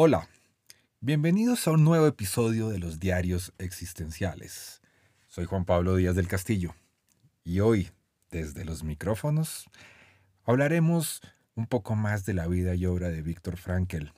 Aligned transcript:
Hola, 0.00 0.28
bienvenidos 1.00 1.66
a 1.66 1.72
un 1.72 1.82
nuevo 1.82 2.06
episodio 2.06 2.68
de 2.68 2.78
los 2.78 3.00
Diarios 3.00 3.52
Existenciales. 3.58 4.80
Soy 5.26 5.44
Juan 5.44 5.64
Pablo 5.64 5.96
Díaz 5.96 6.14
del 6.14 6.28
Castillo 6.28 6.76
y 7.42 7.58
hoy, 7.58 7.90
desde 8.30 8.64
los 8.64 8.84
micrófonos, 8.84 9.68
hablaremos 10.44 11.20
un 11.56 11.66
poco 11.66 11.96
más 11.96 12.24
de 12.24 12.34
la 12.34 12.46
vida 12.46 12.76
y 12.76 12.86
obra 12.86 13.08
de 13.08 13.22
Víctor 13.22 13.56
Frankel. 13.56 14.12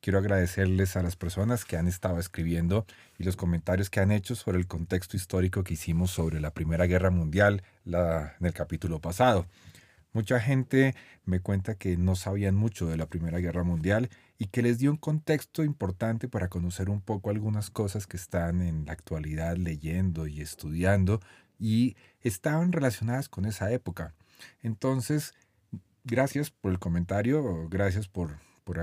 Quiero 0.00 0.18
agradecerles 0.18 0.96
a 0.96 1.02
las 1.02 1.16
personas 1.16 1.66
que 1.66 1.76
han 1.76 1.88
estado 1.88 2.18
escribiendo 2.18 2.86
y 3.18 3.24
los 3.24 3.36
comentarios 3.36 3.90
que 3.90 4.00
han 4.00 4.12
hecho 4.12 4.34
sobre 4.34 4.56
el 4.56 4.66
contexto 4.66 5.18
histórico 5.18 5.62
que 5.62 5.74
hicimos 5.74 6.10
sobre 6.10 6.40
la 6.40 6.54
Primera 6.54 6.86
Guerra 6.86 7.10
Mundial 7.10 7.62
en 7.84 8.46
el 8.46 8.54
capítulo 8.54 8.98
pasado. 8.98 9.44
Mucha 10.12 10.40
gente 10.40 10.94
me 11.24 11.40
cuenta 11.40 11.74
que 11.74 11.96
no 11.96 12.16
sabían 12.16 12.54
mucho 12.54 12.86
de 12.86 12.98
la 12.98 13.06
Primera 13.06 13.38
Guerra 13.38 13.62
Mundial 13.62 14.10
y 14.38 14.46
que 14.46 14.60
les 14.60 14.78
dio 14.78 14.90
un 14.90 14.98
contexto 14.98 15.64
importante 15.64 16.28
para 16.28 16.48
conocer 16.48 16.90
un 16.90 17.00
poco 17.00 17.30
algunas 17.30 17.70
cosas 17.70 18.06
que 18.06 18.18
están 18.18 18.60
en 18.60 18.84
la 18.84 18.92
actualidad 18.92 19.56
leyendo 19.56 20.26
y 20.26 20.42
estudiando 20.42 21.20
y 21.58 21.96
estaban 22.20 22.72
relacionadas 22.72 23.30
con 23.30 23.46
esa 23.46 23.72
época. 23.72 24.14
Entonces, 24.62 25.32
gracias 26.04 26.50
por 26.50 26.72
el 26.72 26.78
comentario, 26.78 27.68
gracias 27.70 28.06
por, 28.08 28.38
por 28.64 28.80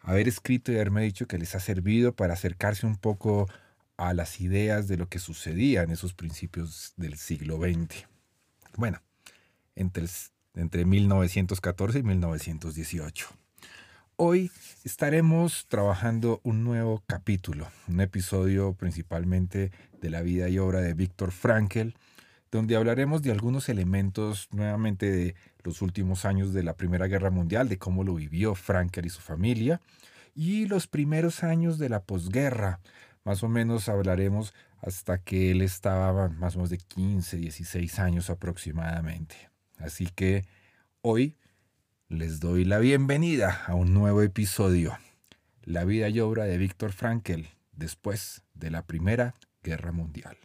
haber 0.00 0.28
escrito 0.28 0.70
y 0.70 0.74
haberme 0.74 1.02
dicho 1.02 1.26
que 1.26 1.38
les 1.38 1.54
ha 1.54 1.60
servido 1.60 2.14
para 2.14 2.34
acercarse 2.34 2.86
un 2.86 2.96
poco 2.96 3.48
a 3.96 4.12
las 4.12 4.40
ideas 4.40 4.86
de 4.86 4.96
lo 4.96 5.08
que 5.08 5.18
sucedía 5.18 5.82
en 5.82 5.90
esos 5.90 6.12
principios 6.12 6.92
del 6.96 7.16
siglo 7.16 7.56
XX. 7.56 8.06
Bueno, 8.76 9.00
entre 9.74 10.04
el 10.04 10.10
entre 10.58 10.84
1914 10.84 12.00
y 12.00 12.02
1918. 12.02 13.28
Hoy 14.16 14.50
estaremos 14.84 15.66
trabajando 15.68 16.40
un 16.42 16.64
nuevo 16.64 17.04
capítulo, 17.06 17.68
un 17.86 18.00
episodio 18.00 18.72
principalmente 18.72 19.70
de 20.00 20.10
la 20.10 20.22
vida 20.22 20.48
y 20.48 20.58
obra 20.58 20.80
de 20.80 20.94
Víctor 20.94 21.30
Frankel, 21.30 21.94
donde 22.50 22.74
hablaremos 22.74 23.22
de 23.22 23.30
algunos 23.30 23.68
elementos 23.68 24.48
nuevamente 24.50 25.10
de 25.10 25.34
los 25.62 25.80
últimos 25.82 26.24
años 26.24 26.52
de 26.52 26.64
la 26.64 26.74
Primera 26.74 27.06
Guerra 27.06 27.30
Mundial, 27.30 27.68
de 27.68 27.78
cómo 27.78 28.02
lo 28.02 28.14
vivió 28.14 28.56
Frankel 28.56 29.06
y 29.06 29.10
su 29.10 29.20
familia, 29.20 29.80
y 30.34 30.66
los 30.66 30.88
primeros 30.88 31.44
años 31.44 31.78
de 31.78 31.88
la 31.88 32.02
posguerra. 32.02 32.80
Más 33.24 33.44
o 33.44 33.48
menos 33.48 33.88
hablaremos 33.88 34.54
hasta 34.80 35.18
que 35.18 35.52
él 35.52 35.62
estaba 35.62 36.28
más 36.28 36.56
o 36.56 36.58
menos 36.58 36.70
de 36.70 36.78
15, 36.78 37.36
16 37.36 37.98
años 38.00 38.30
aproximadamente. 38.30 39.48
Así 39.78 40.06
que 40.06 40.44
hoy 41.02 41.36
les 42.08 42.40
doy 42.40 42.64
la 42.64 42.78
bienvenida 42.78 43.64
a 43.66 43.74
un 43.74 43.94
nuevo 43.94 44.22
episodio, 44.22 44.98
La 45.62 45.84
vida 45.84 46.08
y 46.08 46.20
obra 46.20 46.44
de 46.44 46.58
Víctor 46.58 46.92
Frankel 46.92 47.48
después 47.72 48.42
de 48.54 48.70
la 48.70 48.86
Primera 48.86 49.34
Guerra 49.62 49.92
Mundial. 49.92 50.36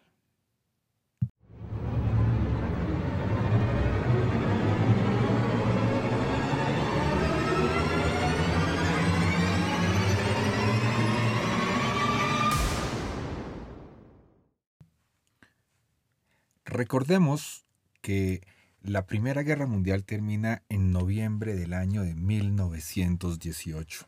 Recordemos 16.65 17.65
que 18.01 18.41
la 18.83 19.05
Primera 19.05 19.43
Guerra 19.43 19.65
Mundial 19.65 20.03
termina 20.03 20.61
en 20.67 20.91
noviembre 20.91 21.55
del 21.55 21.73
año 21.73 22.03
de 22.03 22.15
1918. 22.15 24.05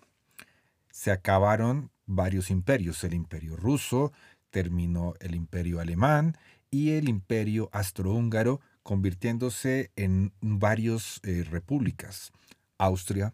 Se 0.91 1.11
acabaron 1.11 1.91
varios 2.05 2.51
imperios. 2.51 3.03
El 3.05 3.13
imperio 3.13 3.55
ruso, 3.55 4.11
terminó 4.49 5.13
el 5.21 5.33
imperio 5.33 5.79
alemán 5.79 6.37
y 6.69 6.91
el 6.91 7.07
imperio 7.07 7.69
astrohúngaro, 7.71 8.59
convirtiéndose 8.83 9.91
en 9.95 10.33
varias 10.41 11.21
eh, 11.23 11.45
repúblicas. 11.49 12.33
Austria, 12.77 13.33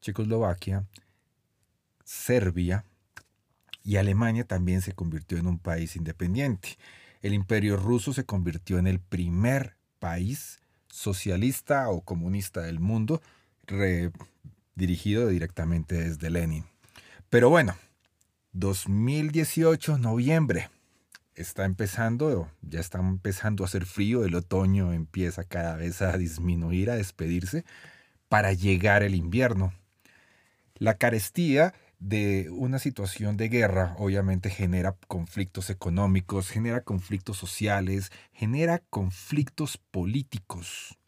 Checoslovaquia, 0.00 0.86
Serbia 2.04 2.84
y 3.84 3.96
Alemania 3.96 4.44
también 4.44 4.82
se 4.82 4.92
convirtió 4.92 5.38
en 5.38 5.46
un 5.46 5.60
país 5.60 5.94
independiente. 5.94 6.78
El 7.22 7.32
imperio 7.32 7.76
ruso 7.76 8.12
se 8.12 8.24
convirtió 8.24 8.78
en 8.78 8.88
el 8.88 8.98
primer 8.98 9.76
país 10.00 10.59
socialista 10.90 11.88
o 11.88 12.02
comunista 12.02 12.62
del 12.62 12.80
mundo, 12.80 13.22
dirigido 14.74 15.28
directamente 15.28 15.94
desde 15.96 16.30
Lenin. 16.30 16.64
Pero 17.28 17.48
bueno, 17.50 17.76
2018, 18.52 19.98
noviembre, 19.98 20.68
está 21.36 21.64
empezando, 21.64 22.50
ya 22.62 22.80
está 22.80 22.98
empezando 22.98 23.64
a 23.64 23.66
hacer 23.66 23.86
frío, 23.86 24.24
el 24.24 24.34
otoño 24.34 24.92
empieza 24.92 25.44
cada 25.44 25.76
vez 25.76 26.02
a 26.02 26.16
disminuir, 26.18 26.90
a 26.90 26.96
despedirse, 26.96 27.64
para 28.28 28.52
llegar 28.52 29.02
el 29.02 29.14
invierno. 29.14 29.72
La 30.74 30.94
carestía 30.94 31.74
de 32.00 32.48
una 32.50 32.78
situación 32.78 33.36
de 33.36 33.50
guerra 33.50 33.94
obviamente 33.98 34.48
genera 34.48 34.96
conflictos 35.06 35.68
económicos, 35.68 36.48
genera 36.48 36.80
conflictos 36.80 37.36
sociales, 37.36 38.10
genera 38.32 38.78
conflictos 38.90 39.76
políticos. 39.76 40.98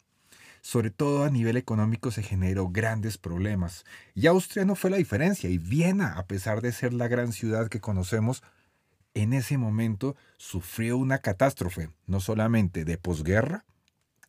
Sobre 0.61 0.91
todo 0.91 1.25
a 1.25 1.29
nivel 1.29 1.57
económico 1.57 2.11
se 2.11 2.23
generó 2.23 2.69
grandes 2.69 3.17
problemas. 3.17 3.83
Y 4.13 4.27
Austria 4.27 4.63
no 4.63 4.75
fue 4.75 4.91
la 4.91 4.97
diferencia. 4.97 5.49
Y 5.49 5.57
Viena, 5.57 6.13
a 6.13 6.25
pesar 6.25 6.61
de 6.61 6.71
ser 6.71 6.93
la 6.93 7.09
gran 7.09 7.33
ciudad 7.33 7.67
que 7.67 7.81
conocemos, 7.81 8.43
en 9.13 9.33
ese 9.33 9.57
momento 9.57 10.15
sufrió 10.37 10.97
una 10.97 11.17
catástrofe, 11.17 11.89
no 12.07 12.21
solamente 12.21 12.85
de 12.85 12.97
posguerra, 12.97 13.65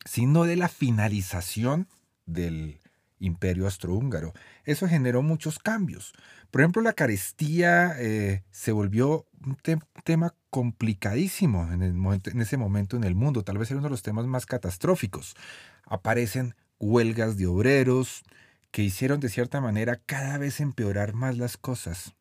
sino 0.05 0.45
de 0.45 0.57
la 0.57 0.69
finalización 0.69 1.87
del 2.27 2.81
imperio 3.25 3.65
austrohúngaro. 3.65 4.33
Eso 4.65 4.89
generó 4.89 5.23
muchos 5.23 5.59
cambios. 5.59 6.13
Por 6.51 6.61
ejemplo, 6.61 6.83
la 6.83 6.93
carestía 6.93 7.95
eh, 7.99 8.45
se 8.51 8.73
volvió 8.73 9.27
un 9.45 9.57
tema 10.05 10.35
complicadísimo 10.51 11.71
en, 11.73 11.83
en 11.83 12.41
ese 12.41 12.57
momento 12.57 12.97
en 12.97 13.05
el 13.05 13.15
mundo, 13.15 13.43
tal 13.43 13.59
vez 13.59 13.71
era 13.71 13.79
uno 13.79 13.89
de 13.89 13.93
los 13.93 14.03
temas 14.03 14.27
más 14.27 14.47
catastróficos. 14.47 15.35
Aparecen 15.85 16.55
huelgas 16.79 17.37
de 17.37 17.47
obreros 17.47 18.23
que 18.71 18.83
hicieron 18.83 19.21
de 19.21 19.29
cierta 19.29 19.61
manera 19.61 20.01
cada 20.07 20.39
vez 20.39 20.61
empeorar 20.61 21.15
más 21.15 21.39
las 21.39 21.57
cosas. 21.57 22.15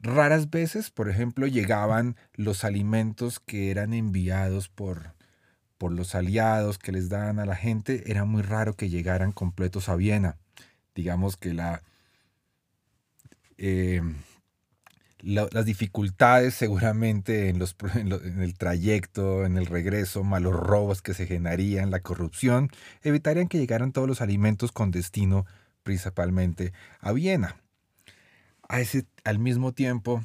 Raras 0.00 0.48
veces, 0.50 0.90
por 0.90 1.08
ejemplo, 1.08 1.46
llegaban 1.48 2.16
los 2.34 2.62
alimentos 2.62 3.40
que 3.40 3.70
eran 3.72 3.94
enviados 3.94 4.68
por 4.68 5.17
por 5.78 5.92
los 5.92 6.14
aliados 6.14 6.78
que 6.78 6.92
les 6.92 7.08
daban 7.08 7.38
a 7.38 7.46
la 7.46 7.56
gente, 7.56 8.10
era 8.10 8.24
muy 8.24 8.42
raro 8.42 8.74
que 8.74 8.88
llegaran 8.88 9.32
completos 9.32 9.88
a 9.88 9.96
Viena. 9.96 10.36
Digamos 10.94 11.36
que 11.36 11.54
la, 11.54 11.82
eh, 13.56 14.02
las 15.20 15.64
dificultades 15.64 16.54
seguramente 16.54 17.48
en, 17.48 17.58
los, 17.58 17.76
en, 17.94 18.42
el 18.42 18.58
trayecto, 18.58 19.44
en 19.44 19.56
el 19.56 19.66
regreso, 19.66 20.24
malos 20.24 20.54
robos 20.54 21.00
que 21.00 21.14
se 21.14 21.26
generarían, 21.26 21.90
la 21.90 22.00
corrupción, 22.00 22.70
evitarían 23.02 23.48
que 23.48 23.58
llegaran 23.58 23.92
todos 23.92 24.08
los 24.08 24.20
alimentos 24.20 24.72
con 24.72 24.90
destino 24.90 25.46
principalmente 25.82 26.72
a 27.00 27.12
Viena. 27.12 27.56
A 28.68 28.80
ese, 28.80 29.06
al 29.24 29.38
mismo 29.38 29.72
tiempo, 29.72 30.22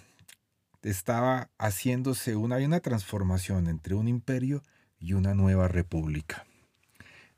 estaba 0.82 1.50
haciéndose 1.58 2.36
una, 2.36 2.58
una 2.58 2.82
transformación 2.82 3.68
entre 3.68 3.96
un 3.96 4.08
imperio 4.08 4.64
y 5.04 5.14
una 5.14 5.34
nueva 5.34 5.68
república. 5.68 6.46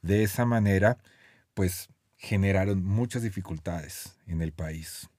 De 0.03 0.21
esa 0.21 0.45
manera, 0.45 0.99
pues 1.55 1.89
generaron 2.15 2.85
muchas 2.85 3.23
dificultades 3.23 4.15
en 4.27 4.41
el 4.41 4.51
país. 4.51 5.09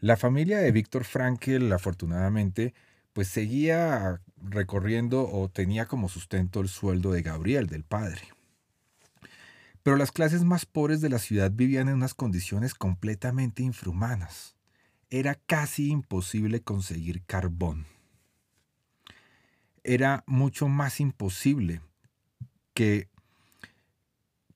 La 0.00 0.16
familia 0.16 0.58
de 0.58 0.72
Víctor 0.72 1.04
Frankel, 1.04 1.72
afortunadamente, 1.72 2.74
pues 3.12 3.28
seguía 3.28 4.20
recorriendo 4.42 5.30
o 5.30 5.48
tenía 5.48 5.86
como 5.86 6.08
sustento 6.08 6.60
el 6.60 6.68
sueldo 6.68 7.12
de 7.12 7.22
Gabriel, 7.22 7.68
del 7.68 7.84
padre. 7.84 8.22
Pero 9.84 9.96
las 9.96 10.10
clases 10.10 10.42
más 10.42 10.66
pobres 10.66 11.00
de 11.00 11.08
la 11.08 11.20
ciudad 11.20 11.52
vivían 11.52 11.88
en 11.88 11.94
unas 11.94 12.14
condiciones 12.14 12.74
completamente 12.74 13.62
infrahumanas. 13.62 14.56
Era 15.08 15.36
casi 15.36 15.90
imposible 15.90 16.60
conseguir 16.60 17.22
carbón. 17.22 17.86
Era 19.88 20.24
mucho 20.26 20.66
más 20.66 21.00
imposible 21.00 21.80
que, 22.74 23.08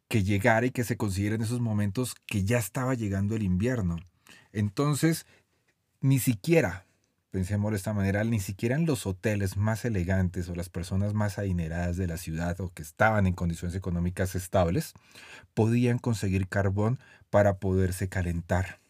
que 0.09 0.25
llegara 0.25 0.67
y 0.67 0.71
que 0.73 0.83
se 0.83 0.97
consiguiera 0.97 1.37
en 1.37 1.43
esos 1.43 1.61
momentos 1.61 2.17
que 2.27 2.45
ya 2.45 2.59
estaba 2.59 2.95
llegando 2.95 3.37
el 3.37 3.45
invierno. 3.45 3.97
Entonces, 4.53 5.27
ni 6.01 6.19
siquiera 6.19 6.85
pensemos 7.31 7.71
de 7.71 7.77
esta 7.77 7.93
manera, 7.93 8.25
ni 8.25 8.41
siquiera 8.41 8.75
en 8.75 8.87
los 8.87 9.07
hoteles 9.07 9.57
más 9.57 9.85
elegantes 9.85 10.49
o 10.49 10.55
las 10.55 10.69
personas 10.69 11.15
más 11.15 11.39
adineradas 11.39 11.97
de 11.97 12.09
la 12.09 12.17
ciudad 12.17 12.61
o 12.61 12.73
que 12.73 12.83
estaban 12.83 13.27
en 13.29 13.35
condiciones 13.35 13.77
económicas 13.77 14.35
estables, 14.35 14.95
podían 15.55 15.99
conseguir 15.99 16.49
carbón 16.49 16.99
para 17.31 17.59
poderse 17.59 18.09
calentar. 18.09 18.81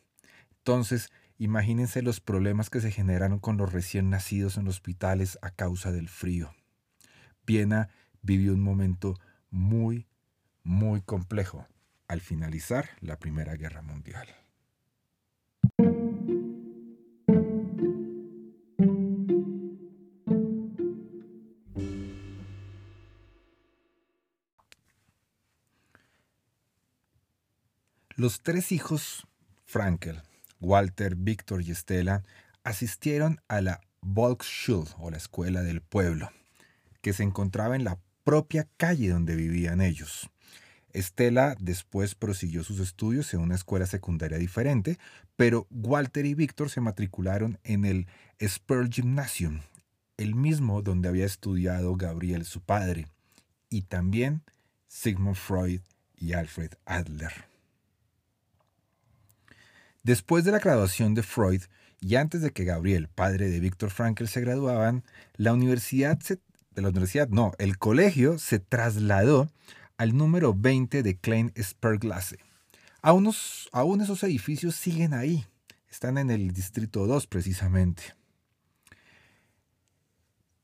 Entonces, 0.59 1.11
imagínense 1.41 2.03
los 2.03 2.21
problemas 2.21 2.69
que 2.69 2.83
se 2.83 2.91
generaron 2.91 3.39
con 3.39 3.57
los 3.57 3.73
recién 3.73 4.11
nacidos 4.11 4.59
en 4.59 4.69
hospitales 4.69 5.39
a 5.41 5.51
causa 5.51 5.91
del 5.91 6.11
frío. 6.11 6.55
Viena 7.47 7.89
vivió 8.21 8.53
un 8.53 8.61
momento 8.61 9.19
muy, 9.49 10.07
muy 10.63 11.01
complejo 11.01 11.67
al 12.09 12.21
finalizar 12.21 12.91
la 13.01 13.19
Primera 13.19 13.57
Guerra 13.57 13.81
Mundial. 13.81 14.29
Los 28.15 28.43
tres 28.43 28.73
hijos 28.73 29.27
Frankel, 29.65 30.21
Walter, 30.61 31.17
Víctor 31.17 31.63
y 31.63 31.71
Estela, 31.71 32.23
asistieron 32.65 33.41
a 33.49 33.61
la 33.61 33.81
Volksschule 34.03 34.91
o 34.99 35.11
la 35.11 35.17
escuela 35.17 35.63
del 35.63 35.81
pueblo, 35.81 36.31
que 37.01 37.13
se 37.13 37.23
encontraba 37.23 37.77
en 37.77 37.85
la 37.85 37.99
propia 38.25 38.69
calle 38.77 39.09
donde 39.09 39.37
vivían 39.37 39.81
ellos. 39.81 40.31
Estela 40.93 41.57
después 41.59 42.15
prosiguió 42.15 42.65
sus 42.65 42.81
estudios 42.81 43.33
en 43.33 43.41
una 43.41 43.55
escuela 43.55 43.87
secundaria 43.87 44.39
diferente, 44.39 44.99
pero 45.37 45.67
Walter 45.71 46.27
y 46.27 46.35
Víctor 46.35 46.71
se 46.71 46.81
matricularon 46.81 47.59
en 47.63 47.85
el 47.85 48.07
Sperl 48.41 48.91
Gymnasium, 48.91 49.61
el 50.17 50.35
mismo 50.35 50.83
donde 50.83 51.09
había 51.09 51.27
estudiado 51.27 51.97
Gabriel 51.97 52.45
su 52.45 52.61
padre, 52.61 53.07
y 53.69 53.83
también 53.83 54.43
Sigmund 54.89 55.37
Freud 55.37 55.81
y 56.17 56.33
Alfred 56.33 56.73
Adler. 56.85 57.50
Después 60.03 60.45
de 60.45 60.53
la 60.53 60.59
graduación 60.59 61.15
de 61.15 61.23
Freud 61.23 61.63
y 62.01 62.17
antes 62.17 62.41
de 62.41 62.53
que 62.53 62.65
Gabriel, 62.65 63.09
padre 63.09 63.51
de 63.51 63.61
Víctor 63.61 63.91
Frankl, 63.91 64.27
se 64.27 64.41
graduaban, 64.41 65.05
la 65.37 65.53
universidad 65.53 66.19
la 66.75 66.89
universidad, 66.89 67.29
no, 67.29 67.53
el 67.59 67.79
colegio 67.79 68.39
se 68.39 68.59
trasladó 68.59 69.51
al 69.99 70.17
número 70.17 70.55
20 70.55 71.03
de 71.03 71.17
Klein 71.17 71.53
Sperrgasse. 71.61 72.39
Aún, 73.03 73.31
aún 73.73 74.01
esos 74.01 74.23
edificios 74.23 74.75
siguen 74.77 75.13
ahí, 75.13 75.47
están 75.91 76.19
en 76.19 76.31
el 76.31 76.53
distrito 76.53 77.07
2 77.07 77.27
precisamente. 77.27 78.03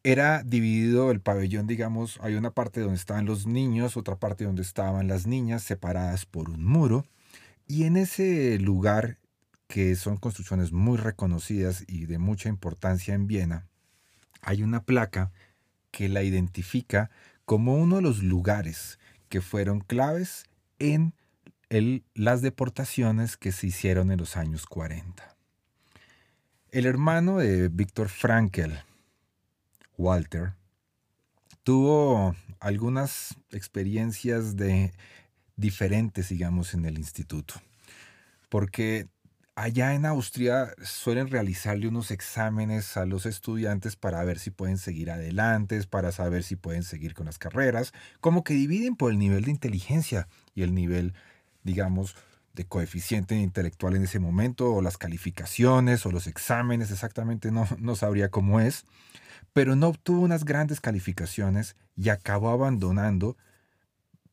Era 0.02 0.42
dividido 0.44 1.10
el 1.10 1.20
pabellón, 1.20 1.66
digamos, 1.66 2.18
hay 2.22 2.34
una 2.34 2.52
parte 2.52 2.80
donde 2.80 2.96
estaban 2.96 3.26
los 3.26 3.46
niños, 3.46 3.96
otra 3.96 4.16
parte 4.16 4.44
donde 4.44 4.62
estaban 4.62 5.08
las 5.08 5.26
niñas, 5.26 5.64
separadas 5.64 6.26
por 6.26 6.48
un 6.48 6.64
muro. 6.64 7.04
Y 7.66 7.84
en 7.84 7.96
ese 7.96 8.60
lugar 8.60 9.18
que 9.66 9.96
son 9.96 10.16
construcciones 10.16 10.72
muy 10.72 10.96
reconocidas 10.96 11.84
y 11.86 12.06
de 12.06 12.18
mucha 12.18 12.48
importancia 12.48 13.14
en 13.14 13.26
Viena, 13.26 13.66
hay 14.40 14.62
una 14.62 14.82
placa 14.84 15.32
que 15.90 16.08
la 16.08 16.22
identifica 16.22 17.10
como 17.44 17.74
uno 17.74 17.96
de 17.96 18.02
los 18.02 18.22
lugares 18.22 18.98
que 19.28 19.40
fueron 19.40 19.80
claves 19.80 20.44
en 20.78 21.14
las 22.14 22.42
deportaciones 22.42 23.36
que 23.36 23.50
se 23.50 23.66
hicieron 23.68 24.12
en 24.12 24.18
los 24.18 24.36
años 24.36 24.66
40. 24.66 25.36
El 26.70 26.86
hermano 26.86 27.38
de 27.38 27.68
Víctor 27.68 28.08
Frankel, 28.08 28.78
Walter, 29.96 30.52
tuvo 31.62 32.36
algunas 32.60 33.36
experiencias 33.50 34.56
de 34.56 34.92
diferentes, 35.56 36.28
digamos, 36.28 36.74
en 36.74 36.84
el 36.84 36.98
instituto, 36.98 37.54
porque 38.48 39.08
allá 39.56 39.94
en 39.94 40.04
Austria 40.04 40.74
suelen 40.82 41.28
realizarle 41.28 41.88
unos 41.88 42.10
exámenes 42.10 42.96
a 42.98 43.06
los 43.06 43.24
estudiantes 43.24 43.96
para 43.96 44.22
ver 44.22 44.38
si 44.38 44.50
pueden 44.50 44.76
seguir 44.76 45.10
adelante, 45.10 45.82
para 45.88 46.12
saber 46.12 46.44
si 46.44 46.56
pueden 46.56 46.82
seguir 46.82 47.14
con 47.14 47.26
las 47.26 47.38
carreras, 47.38 47.92
como 48.20 48.44
que 48.44 48.52
dividen 48.54 48.96
por 48.96 49.10
el 49.10 49.18
nivel 49.18 49.44
de 49.44 49.50
inteligencia 49.50 50.28
y 50.54 50.62
el 50.62 50.74
nivel, 50.74 51.14
digamos, 51.64 52.14
de 52.52 52.66
coeficiente 52.66 53.34
intelectual 53.34 53.96
en 53.96 54.04
ese 54.04 54.18
momento, 54.18 54.72
o 54.72 54.82
las 54.82 54.98
calificaciones, 54.98 56.04
o 56.04 56.10
los 56.10 56.26
exámenes, 56.26 56.90
exactamente 56.90 57.50
no, 57.50 57.66
no 57.78 57.96
sabría 57.96 58.30
cómo 58.30 58.60
es, 58.60 58.84
pero 59.54 59.74
no 59.74 59.88
obtuvo 59.88 60.20
unas 60.20 60.44
grandes 60.44 60.82
calificaciones 60.82 61.76
y 61.96 62.10
acabó 62.10 62.50
abandonando 62.50 63.38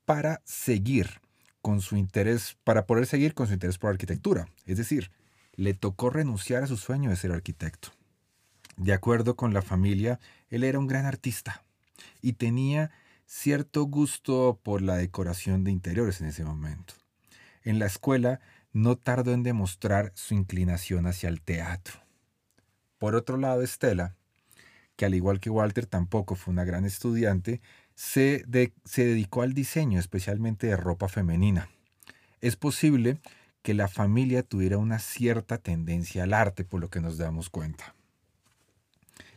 para 0.05 0.41
seguir 0.43 1.21
con 1.63 1.79
su 1.79 1.95
interés, 1.95 2.57
para 2.65 2.85
poder 2.85 3.05
seguir 3.05 3.33
con 3.33 3.47
su 3.47 3.53
interés 3.53 3.77
por 3.77 3.89
arquitectura. 3.89 4.49
Es 4.65 4.77
decir, 4.77 5.11
le 5.55 5.73
tocó 5.73 6.09
renunciar 6.09 6.61
a 6.61 6.67
su 6.67 6.75
sueño 6.75 7.09
de 7.09 7.15
ser 7.15 7.31
arquitecto. 7.31 7.87
De 8.75 8.91
acuerdo 8.91 9.37
con 9.37 9.53
la 9.53 9.61
familia, 9.61 10.19
él 10.49 10.65
era 10.65 10.77
un 10.77 10.87
gran 10.87 11.05
artista 11.05 11.63
y 12.21 12.33
tenía 12.33 12.91
cierto 13.25 13.83
gusto 13.85 14.59
por 14.61 14.81
la 14.81 14.97
decoración 14.97 15.63
de 15.63 15.71
interiores 15.71 16.19
en 16.19 16.27
ese 16.27 16.43
momento. 16.43 16.95
En 17.63 17.79
la 17.79 17.85
escuela 17.85 18.41
no 18.73 18.97
tardó 18.97 19.31
en 19.31 19.43
demostrar 19.43 20.11
su 20.15 20.33
inclinación 20.33 21.07
hacia 21.07 21.29
el 21.29 21.41
teatro. 21.41 22.01
Por 22.97 23.15
otro 23.15 23.37
lado, 23.37 23.61
Estela, 23.61 24.17
que 24.97 25.05
al 25.05 25.15
igual 25.15 25.39
que 25.39 25.49
Walter 25.49 25.85
tampoco 25.85 26.35
fue 26.35 26.51
una 26.51 26.65
gran 26.65 26.83
estudiante, 26.83 27.61
se, 27.95 28.45
se 28.85 29.05
dedicó 29.05 29.41
al 29.41 29.53
diseño, 29.53 29.99
especialmente 29.99 30.67
de 30.67 30.77
ropa 30.77 31.07
femenina. 31.07 31.69
Es 32.41 32.55
posible 32.55 33.19
que 33.61 33.73
la 33.73 33.87
familia 33.87 34.43
tuviera 34.43 34.77
una 34.77 34.99
cierta 34.99 35.57
tendencia 35.57 36.23
al 36.23 36.33
arte, 36.33 36.65
por 36.65 36.81
lo 36.81 36.89
que 36.89 36.99
nos 36.99 37.17
damos 37.17 37.49
cuenta. 37.49 37.95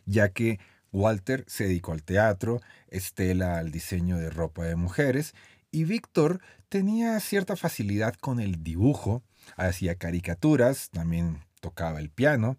Ya 0.05 0.29
que 0.29 0.59
Walter 0.91 1.45
se 1.47 1.65
dedicó 1.65 1.93
al 1.93 2.03
teatro, 2.03 2.61
Estela 2.89 3.57
al 3.57 3.71
diseño 3.71 4.17
de 4.17 4.29
ropa 4.29 4.65
de 4.65 4.75
mujeres 4.75 5.33
y 5.71 5.83
Víctor 5.85 6.41
tenía 6.69 7.19
cierta 7.19 7.55
facilidad 7.55 8.15
con 8.15 8.39
el 8.39 8.63
dibujo, 8.63 9.23
hacía 9.55 9.95
caricaturas, 9.95 10.89
también 10.89 11.43
tocaba 11.61 11.99
el 11.99 12.09
piano, 12.09 12.57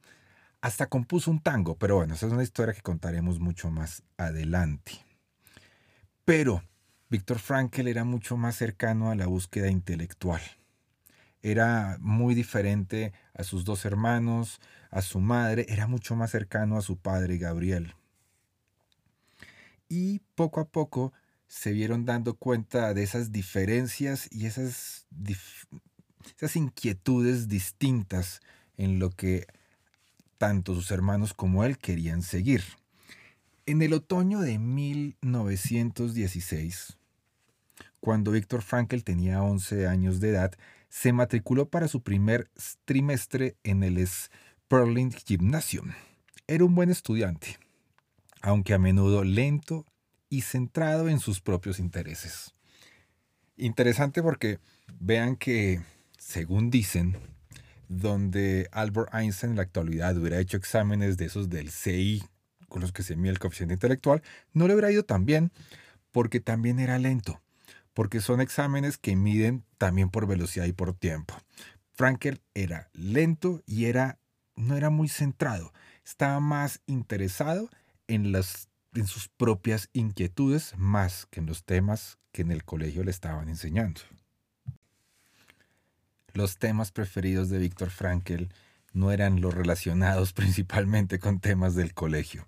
hasta 0.61 0.87
compuso 0.87 1.31
un 1.31 1.41
tango, 1.41 1.77
pero 1.77 1.97
bueno, 1.97 2.15
esa 2.15 2.27
es 2.27 2.33
una 2.33 2.43
historia 2.43 2.75
que 2.75 2.83
contaremos 2.83 3.39
mucho 3.39 3.71
más 3.71 4.03
adelante. 4.17 5.08
Pero 6.29 6.63
Víctor 7.09 7.39
Frankl 7.39 7.89
era 7.89 8.05
mucho 8.05 8.37
más 8.37 8.55
cercano 8.55 9.11
a 9.11 9.15
la 9.15 9.27
búsqueda 9.27 9.71
intelectual. 9.71 10.43
Era 11.41 11.97
muy 12.01 12.35
diferente 12.35 13.15
a 13.33 13.45
sus 13.45 13.65
dos 13.65 13.87
hermanos, 13.87 14.61
a 14.91 15.01
su 15.01 15.21
madre, 15.21 15.65
era 15.71 15.87
mucho 15.87 16.17
más 16.17 16.31
cercano 16.31 16.77
a 16.77 16.83
su 16.83 16.99
padre 16.99 17.39
Gabriel. 17.39 17.95
Y 19.89 20.19
poco 20.35 20.61
a 20.61 20.69
poco 20.69 21.15
se 21.47 21.73
vieron 21.73 22.05
dando 22.05 22.35
cuenta 22.35 22.93
de 22.93 23.05
esas 23.05 23.33
diferencias 23.33 24.29
y 24.31 24.45
esas, 24.45 25.07
esas 26.37 26.57
inquietudes 26.57 27.49
distintas 27.49 28.43
en 28.77 28.99
lo 28.99 29.09
que 29.09 29.47
tanto 30.37 30.75
sus 30.75 30.91
hermanos 30.91 31.33
como 31.33 31.65
él 31.65 31.79
querían 31.79 32.21
seguir. 32.21 32.65
En 33.69 33.81
el 33.83 33.93
otoño 33.93 34.41
de 34.41 34.59
1916, 34.59 36.97
cuando 38.01 38.31
Víctor 38.31 38.63
Frankl 38.63 39.03
tenía 39.03 39.43
11 39.43 39.87
años 39.87 40.21
de 40.21 40.31
edad, 40.31 40.55
se 40.89 41.13
matriculó 41.13 41.69
para 41.69 41.87
su 41.87 42.03
primer 42.03 42.51
trimestre 42.87 43.59
en 43.65 43.83
el 43.83 44.03
Sperling 44.07 45.13
Gymnasium. 45.13 45.93
Era 46.47 46.65
un 46.65 46.75
buen 46.75 46.89
estudiante, 46.89 47.59
aunque 48.41 48.73
a 48.73 48.79
menudo 48.79 49.23
lento 49.23 49.85
y 50.31 50.41
centrado 50.41 51.11
en 51.11 51.21
sus 51.21 51.43
propios 51.43 51.79
intereses. 51.79 52.55
Interesante 53.59 54.23
porque 54.23 54.61
vean 54.99 55.37
que, 55.37 55.83
según 56.17 56.71
dicen, 56.71 57.19
donde 57.91 58.71
Albert 58.73 59.13
Einstein 59.13 59.51
en 59.51 59.57
la 59.57 59.63
actualidad 59.65 60.17
hubiera 60.17 60.41
hecho 60.41 60.57
exámenes 60.57 61.19
de 61.19 61.27
esos 61.27 61.51
del 61.51 61.71
CI 61.71 62.23
con 62.69 62.83
los 62.83 62.93
que 62.93 63.03
se 63.03 63.17
mide 63.17 63.33
el 63.33 63.39
coeficiente 63.39 63.75
intelectual, 63.75 64.23
no 64.53 64.67
le 64.67 64.75
hubiera 64.75 64.93
ido 64.93 65.05
tan 65.05 65.25
bien 65.25 65.51
porque 66.13 66.41
también 66.41 66.79
era 66.79 66.99
lento, 66.99 67.41
porque 67.95 68.21
son 68.21 68.41
exámenes 68.41 68.99
que 68.99 69.17
miden 69.17 69.65
también 69.77 70.11
por 70.11 70.27
velocidad 70.27 70.67
y 70.67 70.73
por 70.73 70.95
tiempo. 70.95 71.35
Frankel 71.95 72.41
era 72.55 72.91
lento 72.93 73.63
y 73.67 73.87
era, 73.87 74.19
no 74.57 74.77
era 74.77 74.91
muy 74.91 75.09
centrado, 75.09 75.73
estaba 76.05 76.41
más 76.41 76.81
interesado 76.87 77.69
en, 78.07 78.33
las, 78.33 78.69
en 78.95 79.07
sus 79.07 79.29
propias 79.29 79.91
inquietudes 79.93 80.75
más 80.77 81.27
que 81.27 81.41
en 81.41 81.47
los 81.47 81.65
temas 81.65 82.19
que 82.33 82.43
en 82.43 82.53
el 82.53 82.65
colegio 82.65 83.05
le 83.05 83.11
estaban 83.11 83.49
enseñando. 83.49 84.01
Los 86.35 86.59
temas 86.59 86.93
preferidos 86.93 87.49
de 87.49 87.59
Víctor 87.59 87.91
Frankel 87.91 88.53
no 88.93 89.11
eran 89.11 89.41
los 89.41 89.55
relacionados 89.55 90.33
principalmente 90.35 91.19
con 91.19 91.41
temas 91.41 91.75
del 91.75 91.95
colegio. 91.95 92.47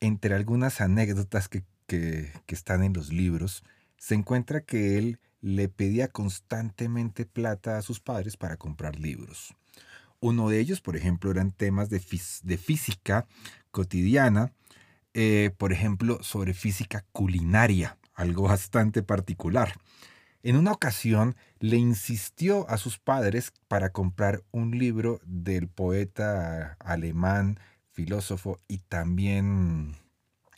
Entre 0.00 0.34
algunas 0.34 0.80
anécdotas 0.80 1.48
que, 1.48 1.64
que, 1.86 2.32
están 2.48 2.82
en 2.82 2.92
los 2.92 3.12
libros, 3.12 3.64
se 3.96 4.14
encuentra 4.14 4.62
que 4.62 4.96
él 4.96 5.18
le 5.40 5.68
pedía 5.68 6.08
constantemente 6.08 7.26
plata 7.26 7.78
a 7.78 7.82
sus 7.82 8.00
padres 8.00 8.36
para 8.36 8.56
comprar 8.56 8.98
libros. 8.98 9.54
Uno 10.20 10.48
de 10.48 10.60
ellos, 10.60 10.80
por 10.80 10.96
ejemplo, 10.96 11.30
eran 11.30 11.50
temas 11.50 11.90
de, 11.90 12.00
de 12.42 12.58
física 12.58 13.26
cotidiana, 13.70 14.52
eh, 15.14 15.50
por 15.56 15.72
ejemplo, 15.72 16.22
sobre 16.22 16.54
física 16.54 17.04
culinaria, 17.12 17.98
algo 18.14 18.42
bastante 18.48 19.02
particular. 19.02 19.74
En 20.42 20.56
una 20.56 20.72
ocasión 20.72 21.36
le 21.58 21.76
insistió 21.76 22.68
a 22.70 22.78
sus 22.78 22.98
padres 22.98 23.52
para 23.68 23.90
comprar 23.90 24.42
un 24.52 24.78
libro 24.78 25.20
del 25.24 25.68
poeta 25.68 26.76
alemán, 26.78 27.58
filósofo 28.00 28.58
y 28.66 28.78
también 28.78 29.94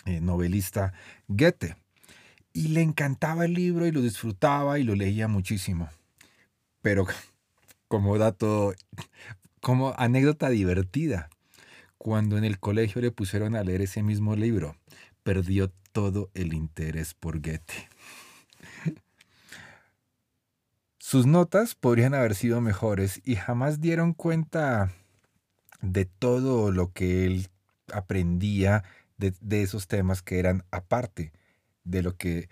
eh, 0.06 0.20
novelista 0.20 0.92
Goethe. 1.26 1.76
Y 2.52 2.68
le 2.68 2.82
encantaba 2.82 3.46
el 3.46 3.54
libro 3.54 3.86
y 3.86 3.90
lo 3.90 4.00
disfrutaba 4.00 4.78
y 4.78 4.84
lo 4.84 4.94
leía 4.94 5.26
muchísimo. 5.26 5.88
Pero 6.82 7.06
como 7.88 8.18
dato, 8.18 8.74
como 9.60 9.92
anécdota 9.96 10.50
divertida, 10.50 11.30
cuando 11.98 12.38
en 12.38 12.44
el 12.44 12.60
colegio 12.60 13.00
le 13.00 13.10
pusieron 13.10 13.56
a 13.56 13.64
leer 13.64 13.82
ese 13.82 14.02
mismo 14.02 14.36
libro, 14.36 14.76
perdió 15.22 15.72
todo 15.92 16.30
el 16.34 16.54
interés 16.54 17.14
por 17.14 17.40
Goethe. 17.40 17.88
Sus 20.98 21.26
notas 21.26 21.74
podrían 21.74 22.14
haber 22.14 22.36
sido 22.36 22.60
mejores 22.60 23.20
y 23.24 23.34
jamás 23.34 23.80
dieron 23.80 24.14
cuenta 24.14 24.92
de 25.82 26.06
todo 26.06 26.70
lo 26.70 26.92
que 26.92 27.26
él 27.26 27.48
aprendía 27.92 28.84
de, 29.18 29.62
esos 29.62 29.86
temas 29.86 30.22
que 30.22 30.38
eran 30.38 30.64
aparte 30.70 31.32
de 31.84 32.02
lo 32.02 32.16
que 32.16 32.48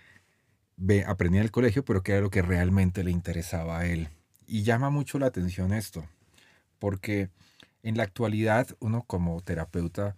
aprendía 1.05 1.41
en 1.41 1.45
el 1.45 1.51
colegio, 1.51 1.83
pero 1.83 2.03
que 2.03 2.13
era 2.13 2.21
lo 2.21 2.29
que 2.29 2.41
realmente 2.41 3.03
le 3.03 3.11
interesaba 3.11 3.79
a 3.79 3.85
él. 3.87 4.09
Y 4.45 4.63
llama 4.63 4.89
mucho 4.89 5.19
la 5.19 5.27
atención 5.27 5.73
esto, 5.73 6.05
porque 6.79 7.29
en 7.83 7.97
la 7.97 8.03
actualidad 8.03 8.67
uno 8.79 9.03
como 9.03 9.41
terapeuta 9.41 10.15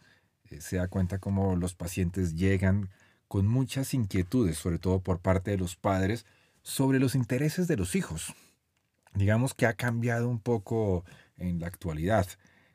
eh, 0.50 0.62
se 0.62 0.78
da 0.78 0.88
cuenta 0.88 1.20
cómo 1.20 1.56
los 1.56 1.76
pacientes 1.76 2.36
llegan 2.36 2.90
con 3.28 3.48
muchas 3.48 3.94
inquietudes, 3.94 4.58
sobre 4.58 4.80
todo 4.80 5.00
por 5.00 5.20
parte 5.20 5.52
de 5.52 5.58
los 5.58 5.76
padres, 5.76 6.26
sobre 6.62 7.00
los 7.00 7.16
intereses 7.16 7.68
de 7.68 7.78
los 7.78 7.96
hijos. 7.96 8.34
Digamos 9.14 9.54
que 9.54 9.66
ha 9.66 9.74
cambiado 9.74 10.30
un 10.30 10.40
poco 10.40 11.04
en 11.38 11.60
la 11.60 11.68
actualidad. 11.68 12.28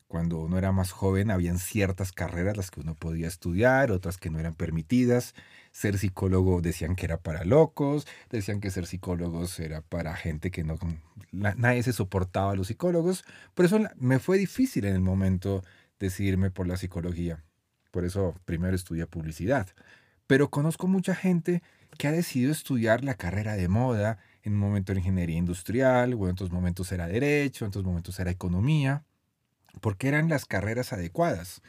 Cuando 0.09 0.39
uno 0.39 0.57
era 0.57 0.73
más 0.73 0.91
joven, 0.91 1.31
habían 1.31 1.59
ciertas 1.59 2.13
carreras 2.13 2.57
las 2.57 2.71
que 2.71 2.81
uno 2.81 2.95
podía 2.95 3.29
estudiar, 3.29 3.93
otras 3.93 4.17
que 4.17 4.31
no 4.31 4.39
eran 4.39 4.55
permitidas. 4.55 5.35
Ser 5.71 5.99
psicólogo 5.99 6.63
decían 6.63 6.97
que 6.97 7.05
era 7.05 7.19
para 7.19 7.45
locos, 7.45 8.07
decían 8.31 8.61
que 8.61 8.71
ser 8.71 8.87
psicólogos 8.87 9.61
era 9.61 9.83
para 9.83 10.17
gente 10.17 10.51
que 10.51 10.65
no... 10.65 10.79
nadie 11.31 11.83
se 11.83 11.93
soportaba 11.93 12.53
a 12.53 12.57
los 12.57 12.69
psicólogos. 12.69 13.23
Por 13.55 13.67
eso 13.67 13.81
me 13.97 14.19
fue 14.19 14.39
difícil 14.39 14.87
en 14.87 14.95
el 14.95 15.03
momento 15.03 15.63
decidirme 16.01 16.51
por 16.51 16.67
la 16.67 16.79
psicología. 16.79 17.45
Por 17.91 18.07
eso 18.07 18.35
primero 18.47 18.75
estudié 18.75 19.07
publicidad. 19.07 19.69
Pero 20.27 20.49
conozco 20.49 20.87
mucha 20.87 21.15
gente 21.15 21.63
que 21.99 22.09
ha 22.09 22.13
decidido 22.13 22.53
estudiar 22.53 23.05
la 23.05 23.15
carrera 23.15 23.57
de 23.57 23.69
moda, 23.69 24.19
en 24.43 24.55
un 24.55 24.61
momento 24.61 24.93
era 24.93 25.01
ingeniería 25.01 25.37
industrial, 25.37 26.15
o 26.15 26.25
en 26.25 26.33
otros 26.33 26.51
momentos 26.51 26.93
era 26.93 27.07
derecho, 27.07 27.65
en 27.65 27.69
otros 27.69 27.85
momentos 27.85 28.19
era 28.21 28.31
economía, 28.31 29.05
porque 29.79 30.09
eran 30.09 30.29
las 30.29 30.45
carreras 30.45 30.93
adecuadas. 30.93 31.63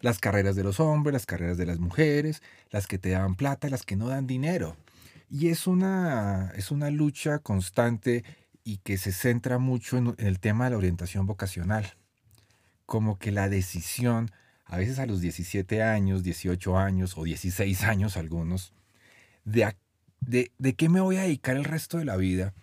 Las 0.00 0.18
carreras 0.18 0.56
de 0.56 0.64
los 0.64 0.80
hombres, 0.80 1.12
las 1.12 1.26
carreras 1.26 1.56
de 1.56 1.66
las 1.66 1.78
mujeres, 1.78 2.42
las 2.70 2.86
que 2.86 2.98
te 2.98 3.10
dan 3.10 3.36
plata, 3.36 3.68
las 3.68 3.84
que 3.84 3.96
no 3.96 4.08
dan 4.08 4.26
dinero. 4.26 4.76
Y 5.30 5.48
es 5.48 5.66
una, 5.66 6.52
es 6.56 6.70
una 6.70 6.90
lucha 6.90 7.38
constante 7.38 8.24
y 8.64 8.78
que 8.78 8.98
se 8.98 9.12
centra 9.12 9.58
mucho 9.58 9.96
en, 9.96 10.14
el 10.18 10.40
tema 10.40 10.64
de 10.64 10.72
la 10.72 10.76
orientación 10.76 11.26
vocacional. 11.26 11.94
Como 12.84 13.18
que 13.18 13.30
la 13.30 13.48
decisión, 13.48 14.30
a 14.64 14.76
veces 14.76 14.98
a 14.98 15.06
los 15.06 15.20
17 15.20 15.82
años, 15.82 16.22
18 16.22 16.78
años 16.78 17.16
o 17.16 17.24
16 17.24 17.84
años 17.84 18.16
algunos, 18.16 18.74
de, 19.44 19.74
de, 20.20 20.52
de 20.58 20.74
qué 20.74 20.88
me 20.88 21.00
voy 21.00 21.16
a 21.16 21.22
dedicar 21.22 21.56
el 21.56 21.64
resto 21.64 21.98
de 21.98 22.04
la 22.04 22.16
vida, 22.16 22.54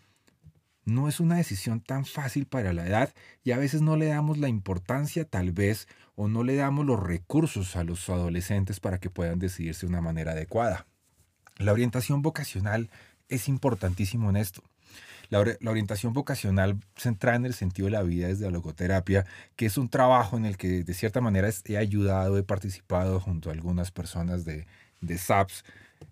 no 0.89 1.07
es 1.07 1.19
una 1.19 1.37
decisión 1.37 1.81
tan 1.81 2.05
fácil 2.05 2.45
para 2.45 2.73
la 2.73 2.85
edad 2.85 3.13
y 3.43 3.51
a 3.51 3.57
veces 3.57 3.81
no 3.81 3.95
le 3.95 4.07
damos 4.07 4.37
la 4.37 4.49
importancia 4.49 5.25
tal 5.25 5.51
vez 5.51 5.87
o 6.15 6.27
no 6.27 6.43
le 6.43 6.55
damos 6.55 6.85
los 6.85 7.01
recursos 7.01 7.75
a 7.75 7.83
los 7.83 8.09
adolescentes 8.09 8.79
para 8.79 8.99
que 8.99 9.09
puedan 9.09 9.39
decidirse 9.39 9.85
de 9.85 9.91
una 9.91 10.01
manera 10.01 10.33
adecuada. 10.33 10.85
La 11.57 11.71
orientación 11.71 12.21
vocacional 12.21 12.89
es 13.27 13.47
importantísimo 13.47 14.29
en 14.29 14.37
esto. 14.37 14.63
La, 15.29 15.39
orientación 15.39 16.13
vocacional 16.13 16.79
centrada 16.95 17.37
en 17.37 17.45
el 17.45 17.53
sentido 17.53 17.85
de 17.85 17.91
la 17.91 18.01
vida 18.01 18.27
desde 18.27 18.45
la 18.45 18.51
logoterapia, 18.51 19.25
que 19.55 19.67
es 19.67 19.77
un 19.77 19.87
trabajo 19.87 20.37
en 20.37 20.45
el 20.45 20.57
que 20.57 20.83
de 20.83 20.93
cierta 20.95 21.21
manera 21.21 21.49
he 21.65 21.77
ayudado, 21.77 22.37
he 22.37 22.43
participado 22.43 23.19
junto 23.19 23.49
a 23.49 23.53
algunas 23.53 23.91
personas 23.91 24.43
de, 24.43 24.65
de 25.01 25.17
SAPS 25.19 25.63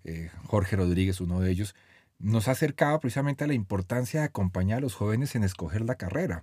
eh, 0.04 0.30
Jorge 0.46 0.76
Rodríguez, 0.76 1.20
uno 1.20 1.40
de 1.40 1.50
ellos, 1.50 1.74
nos 2.18 2.48
ha 2.48 2.52
acercado 2.52 2.98
precisamente 3.00 3.44
a 3.44 3.46
la 3.46 3.54
importancia 3.54 4.20
de 4.20 4.26
acompañar 4.26 4.78
a 4.78 4.80
los 4.80 4.94
jóvenes 4.94 5.34
en 5.34 5.44
escoger 5.44 5.82
la 5.82 5.94
carrera, 5.94 6.42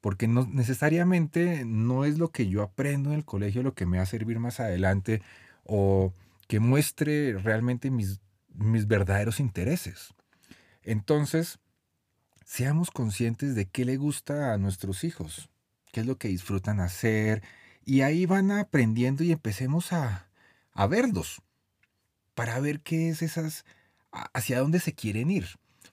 porque 0.00 0.28
no 0.28 0.46
necesariamente 0.46 1.64
no 1.64 2.04
es 2.04 2.18
lo 2.18 2.30
que 2.30 2.48
yo 2.48 2.62
aprendo 2.62 3.10
en 3.10 3.16
el 3.16 3.24
colegio 3.24 3.62
lo 3.62 3.74
que 3.74 3.86
me 3.86 3.96
va 3.96 4.02
a 4.02 4.06
servir 4.06 4.38
más 4.38 4.60
adelante 4.60 5.22
o 5.64 6.12
que 6.46 6.60
muestre 6.60 7.38
realmente 7.38 7.90
mis, 7.90 8.20
mis 8.54 8.86
verdaderos 8.86 9.40
intereses. 9.40 10.12
Entonces, 10.82 11.58
seamos 12.44 12.90
conscientes 12.90 13.54
de 13.54 13.66
qué 13.66 13.84
le 13.84 13.96
gusta 13.96 14.52
a 14.52 14.58
nuestros 14.58 15.04
hijos, 15.04 15.48
qué 15.92 16.00
es 16.00 16.06
lo 16.06 16.18
que 16.18 16.28
disfrutan 16.28 16.80
hacer, 16.80 17.42
y 17.86 18.02
ahí 18.02 18.26
van 18.26 18.50
aprendiendo 18.50 19.24
y 19.24 19.32
empecemos 19.32 19.92
a, 19.92 20.28
a 20.72 20.86
verlos 20.86 21.40
para 22.34 22.60
ver 22.60 22.80
qué 22.80 23.08
es 23.08 23.22
esas, 23.22 23.64
hacia 24.32 24.60
dónde 24.60 24.80
se 24.80 24.94
quieren 24.94 25.30
ir. 25.30 25.46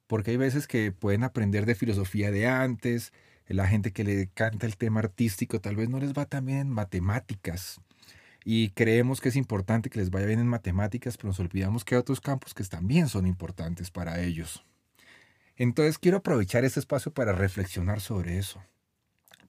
Porque 0.07 0.31
hay 0.31 0.37
veces 0.37 0.67
que 0.67 0.91
pueden 0.91 1.23
aprender 1.23 1.65
de 1.65 1.75
filosofía 1.75 2.31
de 2.31 2.47
antes, 2.47 3.13
la 3.53 3.67
gente 3.67 3.91
que 3.91 4.03
le 4.03 4.27
canta 4.27 4.65
el 4.65 4.77
tema 4.77 4.99
artístico 4.99 5.59
tal 5.59 5.75
vez 5.75 5.89
no 5.89 5.99
les 5.99 6.13
va 6.13 6.25
tan 6.25 6.45
bien 6.45 6.59
en 6.59 6.69
matemáticas. 6.69 7.81
Y 8.43 8.69
creemos 8.69 9.21
que 9.21 9.29
es 9.29 9.35
importante 9.35 9.89
que 9.89 9.99
les 9.99 10.09
vaya 10.09 10.25
bien 10.25 10.39
en 10.39 10.47
matemáticas, 10.47 11.17
pero 11.17 11.29
nos 11.29 11.39
olvidamos 11.39 11.85
que 11.85 11.95
hay 11.95 11.99
otros 11.99 12.21
campos 12.21 12.53
que 12.53 12.63
también 12.63 13.07
son 13.07 13.27
importantes 13.27 13.91
para 13.91 14.21
ellos. 14.21 14.65
Entonces 15.57 15.99
quiero 15.99 16.17
aprovechar 16.17 16.65
este 16.65 16.79
espacio 16.79 17.13
para 17.13 17.33
reflexionar 17.33 18.01
sobre 18.01 18.37
eso. 18.37 18.63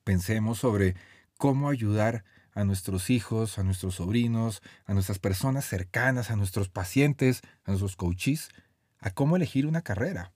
Pensemos 0.05 0.59
sobre 0.59 0.95
cómo 1.39 1.69
ayudar 1.69 2.25
a 2.55 2.65
nuestros 2.65 3.11
hijos, 3.11 3.59
a 3.59 3.63
nuestros 3.63 3.97
sobrinos, 3.97 4.63
a 4.85 4.95
nuestras 4.95 5.19
personas 5.19 5.65
cercanas, 5.65 6.31
a 6.31 6.37
nuestros 6.37 6.69
pacientes, 6.69 7.43
a 7.65 7.71
nuestros 7.71 7.97
coaches, 7.97 8.51
a 8.99 9.11
cómo 9.11 9.37
elegir 9.37 9.67
una 9.67 9.83
carrera, 9.83 10.33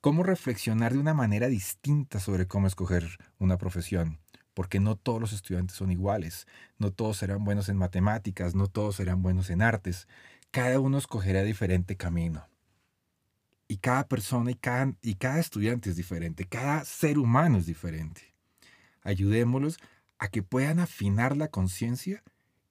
cómo 0.00 0.22
reflexionar 0.22 0.92
de 0.92 0.98
una 0.98 1.14
manera 1.14 1.48
distinta 1.48 2.20
sobre 2.20 2.46
cómo 2.46 2.66
escoger 2.66 3.18
una 3.38 3.56
profesión, 3.56 4.20
porque 4.52 4.80
no 4.80 4.96
todos 4.96 5.20
los 5.20 5.32
estudiantes 5.32 5.76
son 5.76 5.90
iguales, 5.90 6.46
no 6.78 6.92
todos 6.92 7.18
serán 7.18 7.44
buenos 7.44 7.68
en 7.68 7.76
matemáticas, 7.76 8.54
no 8.54 8.66
todos 8.66 8.96
serán 8.96 9.22
buenos 9.22 9.50
en 9.50 9.62
artes, 9.62 10.06
cada 10.50 10.78
uno 10.80 10.98
escogerá 10.98 11.42
diferente 11.42 11.96
camino. 11.96 12.46
Y 13.66 13.78
cada 13.78 14.06
persona 14.06 14.50
y 14.50 14.54
cada, 14.54 14.92
y 15.00 15.14
cada 15.14 15.40
estudiante 15.40 15.90
es 15.90 15.96
diferente, 15.96 16.44
cada 16.44 16.84
ser 16.84 17.18
humano 17.18 17.58
es 17.58 17.66
diferente. 17.66 18.34
Ayudémoslos 19.02 19.78
a 20.24 20.28
que 20.28 20.42
puedan 20.42 20.80
afinar 20.80 21.36
la 21.36 21.48
conciencia 21.48 22.22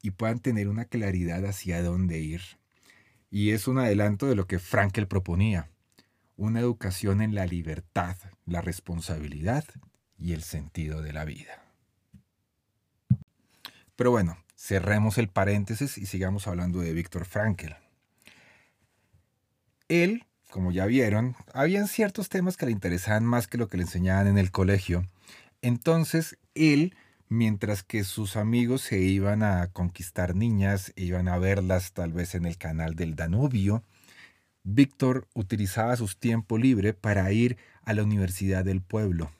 y 0.01 0.09
puedan 0.09 0.39
tener 0.39 0.67
una 0.67 0.85
claridad 0.85 1.45
hacia 1.45 1.83
dónde 1.83 2.17
ir. 2.17 2.41
Y 3.29 3.51
es 3.51 3.67
un 3.67 3.77
adelanto 3.77 4.25
de 4.25 4.35
lo 4.35 4.47
que 4.47 4.57
Frankel 4.57 5.07
proponía, 5.07 5.69
una 6.35 6.61
educación 6.61 7.21
en 7.21 7.35
la 7.35 7.45
libertad, 7.45 8.17
la 8.47 8.61
responsabilidad 8.61 9.65
y 10.17 10.33
el 10.33 10.41
sentido 10.41 11.03
de 11.03 11.13
la 11.13 11.25
vida. 11.25 11.63
Pero 13.95 14.09
bueno, 14.09 14.43
cerremos 14.55 15.19
el 15.19 15.29
paréntesis 15.29 15.99
y 15.99 16.07
sigamos 16.07 16.47
hablando 16.47 16.79
de 16.79 16.93
Víctor 16.93 17.25
Frankel. 17.25 17.75
Él, 19.89 20.25
como 20.49 20.71
ya 20.71 20.87
vieron, 20.87 21.35
habían 21.53 21.87
ciertos 21.87 22.29
temas 22.29 22.57
que 22.57 22.65
le 22.65 22.71
interesaban 22.71 23.25
más 23.25 23.45
que 23.45 23.59
lo 23.59 23.67
que 23.67 23.77
le 23.77 23.83
enseñaban 23.83 24.25
en 24.25 24.39
el 24.39 24.49
colegio. 24.49 25.07
Entonces, 25.61 26.39
él, 26.55 26.95
mientras 27.29 27.83
que 27.83 28.03
sus 28.03 28.35
amigos 28.35 28.81
se 28.81 28.99
iban 28.99 29.43
a 29.43 29.67
conquistar 29.67 30.35
niñas, 30.35 30.93
iban 30.95 31.27
a 31.27 31.37
verlas 31.37 31.93
tal 31.93 32.13
vez 32.13 32.35
en 32.35 32.45
el 32.45 32.57
canal 32.57 32.95
del 32.95 33.15
Danubio, 33.15 33.83
Víctor 34.63 35.27
utilizaba 35.33 35.95
su 35.97 36.07
tiempo 36.07 36.57
libre 36.57 36.93
para 36.93 37.31
ir 37.31 37.57
a 37.83 37.93
la 37.93 38.03
Universidad 38.03 38.63
del 38.63 38.81
Pueblo 38.81 39.31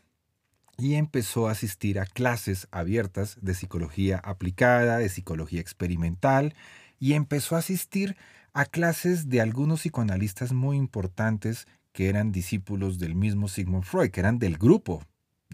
y 0.78 0.96
empezó 0.96 1.48
a 1.48 1.52
asistir 1.52 2.00
a 2.00 2.06
clases 2.06 2.68
abiertas 2.72 3.38
de 3.42 3.54
psicología 3.54 4.20
aplicada, 4.24 4.98
de 4.98 5.10
psicología 5.10 5.62
experimental, 5.62 6.56
y 7.00 7.13
empezó 7.13 7.56
a 7.56 7.60
asistir 7.60 8.18
a 8.54 8.66
clases 8.66 9.30
de 9.30 9.42
algunos 9.42 9.82
psicoanalistas 9.82 10.52
muy 10.52 10.78
importantes 10.78 11.68
que 11.92 12.10
eran 12.10 12.32
discípulos 12.32 12.98
del 12.98 13.16
mismo 13.16 13.48
Sigmund 13.48 13.84
Freud, 13.84 14.10
que 14.10 14.20
eran 14.20 14.40
del 14.40 14.58
grupo, 14.58 15.04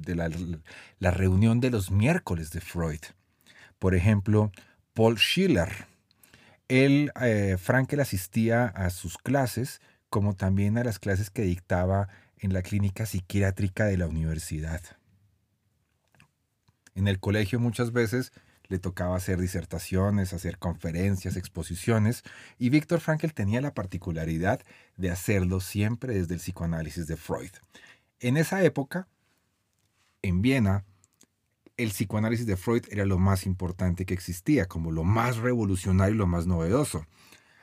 de 0.01 0.15
la, 0.15 1.11
reunión 1.11 1.59
de 1.59 1.69
los 1.69 1.91
miércoles 1.91 2.51
de 2.51 2.61
Freud. 2.61 3.01
Por 3.77 3.95
ejemplo, 3.95 4.51
Paul 4.93 5.17
Schiller. 5.17 5.87
Él, 6.67 7.11
eh, 7.21 7.57
Frankel 7.59 7.99
asistía 7.99 8.65
a 8.65 8.89
sus 8.89 9.17
clases, 9.17 9.81
como 10.09 10.35
también 10.35 10.77
a 10.77 10.83
las 10.83 10.99
clases 10.99 11.29
que 11.29 11.43
dictaba 11.43 12.09
en 12.37 12.53
la 12.53 12.61
clínica 12.61 13.05
psiquiátrica 13.05 13.85
de 13.85 13.97
la 13.97 14.07
universidad. 14.07 14.81
En 16.95 17.07
el 17.07 17.19
colegio 17.19 17.59
muchas 17.59 17.91
veces 17.91 18.31
le 18.69 18.77
tocaba 18.77 19.15
hacer 19.15 19.39
disertaciones, 19.39 20.31
hacer 20.31 20.59
conferencias, 20.59 21.35
exposiciones, 21.35 22.23
y 22.59 22.69
Víctor 22.69 22.99
Frankl 22.99 23.31
tenía 23.31 23.61
la 23.61 23.73
particularidad 23.73 24.61
de 24.95 25.09
hacerlo 25.09 25.59
siempre 25.59 26.13
desde 26.13 26.35
el 26.35 26.39
psicoanálisis 26.39 27.07
de 27.07 27.17
Freud. 27.17 27.51
En 28.19 28.37
esa 28.37 28.63
época, 28.63 29.07
en 30.21 30.41
Viena, 30.41 30.85
el 31.77 31.89
psicoanálisis 31.89 32.45
de 32.45 32.57
Freud 32.57 32.83
era 32.89 33.05
lo 33.05 33.17
más 33.17 33.45
importante 33.45 34.05
que 34.05 34.13
existía, 34.13 34.67
como 34.67 34.91
lo 34.91 35.03
más 35.03 35.37
revolucionario 35.37 36.15
y 36.15 36.17
lo 36.17 36.27
más 36.27 36.45
novedoso. 36.45 37.05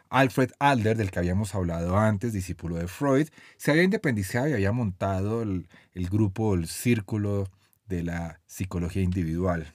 Alfred 0.09 0.53
Adler, 0.59 0.97
del 0.97 1.11
que 1.11 1.19
habíamos 1.19 1.55
hablado 1.55 1.99
antes, 1.99 2.33
discípulo 2.33 2.77
de 2.77 2.89
Freud, 2.89 3.29
se 3.57 3.71
había 3.71 3.83
independizado 3.83 4.49
y 4.49 4.53
había 4.53 4.73
montado 4.73 5.43
el, 5.43 5.69
grupo, 5.95 6.55
el 6.55 6.69
círculo 6.69 7.51
de 7.87 8.05
la 8.05 8.41
psicología 8.47 9.03
individual. 9.03 9.73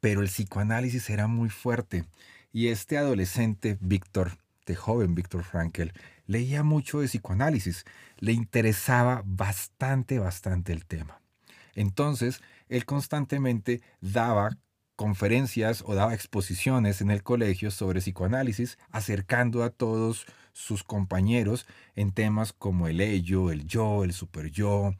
Pero 0.00 0.20
el 0.20 0.28
psicoanálisis 0.28 1.08
era 1.08 1.26
muy 1.26 1.48
fuerte 1.48 2.04
y 2.52 2.68
este 2.68 2.98
adolescente 2.98 3.78
Víctor, 3.80 4.32
de 4.66 4.74
joven 4.76 5.14
Víctor 5.14 5.44
Frankel, 5.44 5.92
leía 6.26 6.62
mucho 6.62 7.00
de 7.00 7.06
psicoanálisis, 7.06 7.84
le 8.18 8.32
interesaba 8.32 9.22
bastante, 9.24 10.18
bastante 10.18 10.72
el 10.72 10.84
tema. 10.84 11.17
Entonces, 11.78 12.40
él 12.68 12.84
constantemente 12.84 13.82
daba 14.00 14.58
conferencias 14.96 15.84
o 15.86 15.94
daba 15.94 16.12
exposiciones 16.12 17.00
en 17.00 17.12
el 17.12 17.22
colegio 17.22 17.70
sobre 17.70 18.00
psicoanálisis, 18.00 18.78
acercando 18.90 19.62
a 19.62 19.70
todos 19.70 20.26
sus 20.52 20.82
compañeros 20.82 21.68
en 21.94 22.10
temas 22.10 22.52
como 22.52 22.88
el 22.88 23.00
ello, 23.00 23.52
el 23.52 23.64
yo, 23.64 24.02
el 24.02 24.12
super 24.12 24.50
yo, 24.50 24.96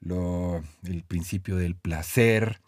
el 0.00 1.04
principio 1.06 1.56
del 1.56 1.76
placer, 1.76 2.62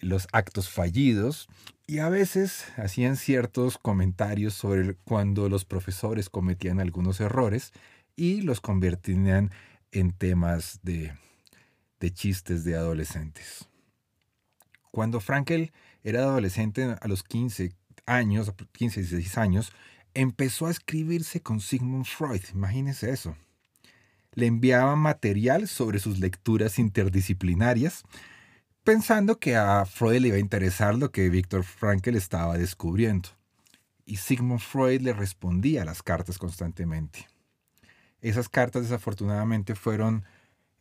los 0.00 0.28
actos 0.32 0.68
fallidos, 0.68 1.48
y 1.86 2.00
a 2.00 2.10
veces 2.10 2.66
hacían 2.76 3.16
ciertos 3.16 3.78
comentarios 3.78 4.52
sobre 4.52 4.96
cuando 4.96 5.48
los 5.48 5.64
profesores 5.64 6.28
cometían 6.28 6.78
algunos 6.78 7.20
errores 7.20 7.72
y 8.16 8.42
los 8.42 8.60
convertían 8.60 9.50
en 9.92 10.12
temas 10.12 10.80
de, 10.82 11.14
de 12.04 12.12
chistes 12.12 12.64
de 12.64 12.76
adolescentes. 12.76 13.68
Cuando 14.90 15.20
Frankel 15.20 15.72
era 16.02 16.20
adolescente 16.20 16.96
a 17.00 17.08
los 17.08 17.22
15 17.22 17.72
años, 18.06 18.52
15, 18.72 19.00
16 19.00 19.38
años, 19.38 19.72
empezó 20.14 20.66
a 20.66 20.70
escribirse 20.70 21.40
con 21.40 21.60
Sigmund 21.60 22.04
Freud. 22.04 22.42
Imagínense 22.52 23.10
eso 23.10 23.36
le 24.34 24.46
enviaba 24.46 24.96
material 24.96 25.68
sobre 25.68 25.98
sus 25.98 26.18
lecturas 26.18 26.78
interdisciplinarias, 26.78 28.02
pensando 28.82 29.38
que 29.38 29.56
a 29.56 29.84
Freud 29.86 30.20
le 30.20 30.28
iba 30.28 30.36
a 30.36 30.40
interesar 30.40 30.96
lo 30.96 31.10
que 31.10 31.30
Víctor 31.30 31.64
Frankl 31.64 32.16
estaba 32.16 32.58
descubriendo. 32.58 33.30
Y 34.04 34.16
Sigmund 34.16 34.60
Freud 34.60 35.00
le 35.00 35.12
respondía 35.12 35.82
a 35.82 35.84
las 35.86 36.02
cartas 36.02 36.38
constantemente. 36.38 37.26
Esas 38.20 38.48
cartas 38.48 38.82
desafortunadamente 38.82 39.74
fueron 39.74 40.24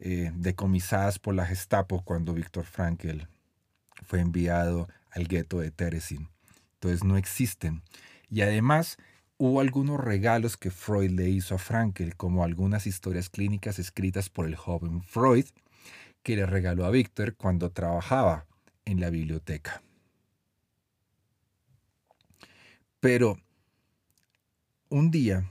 eh, 0.05 0.31
decomisadas 0.35 1.17
por 1.17 1.33
la 1.33 1.45
Gestapo 1.45 2.03
cuando 2.03 2.33
Víctor 2.33 2.65
Frankl 2.65 3.21
fue 4.03 4.19
enviado 4.19 4.87
al 5.09 5.27
gueto 5.27 5.59
de 5.59 5.71
Terezin. 5.71 6.29
Entonces 6.75 7.03
no 7.03 7.17
existen. 7.17 7.81
Y 8.29 8.41
además 8.41 8.97
Hubo 9.37 9.59
algunos 9.59 9.99
regalos 9.99 10.57
que 10.57 10.69
Freud 10.69 11.09
le 11.11 11.29
hizo 11.29 11.55
a 11.55 11.57
Frankel, 11.57 12.15
como 12.15 12.43
algunas 12.43 12.87
historias 12.87 13.29
clínicas 13.29 13.79
escritas 13.79 14.29
por 14.29 14.45
el 14.45 14.55
joven 14.55 15.01
Freud, 15.03 15.45
que 16.21 16.35
le 16.35 16.45
regaló 16.45 16.85
a 16.85 16.91
Víctor 16.91 17.35
cuando 17.35 17.71
trabajaba 17.71 18.45
en 18.85 19.01
la 19.01 19.09
biblioteca. 19.09 19.81
Pero 22.99 23.37
un 24.87 25.11
día, 25.11 25.49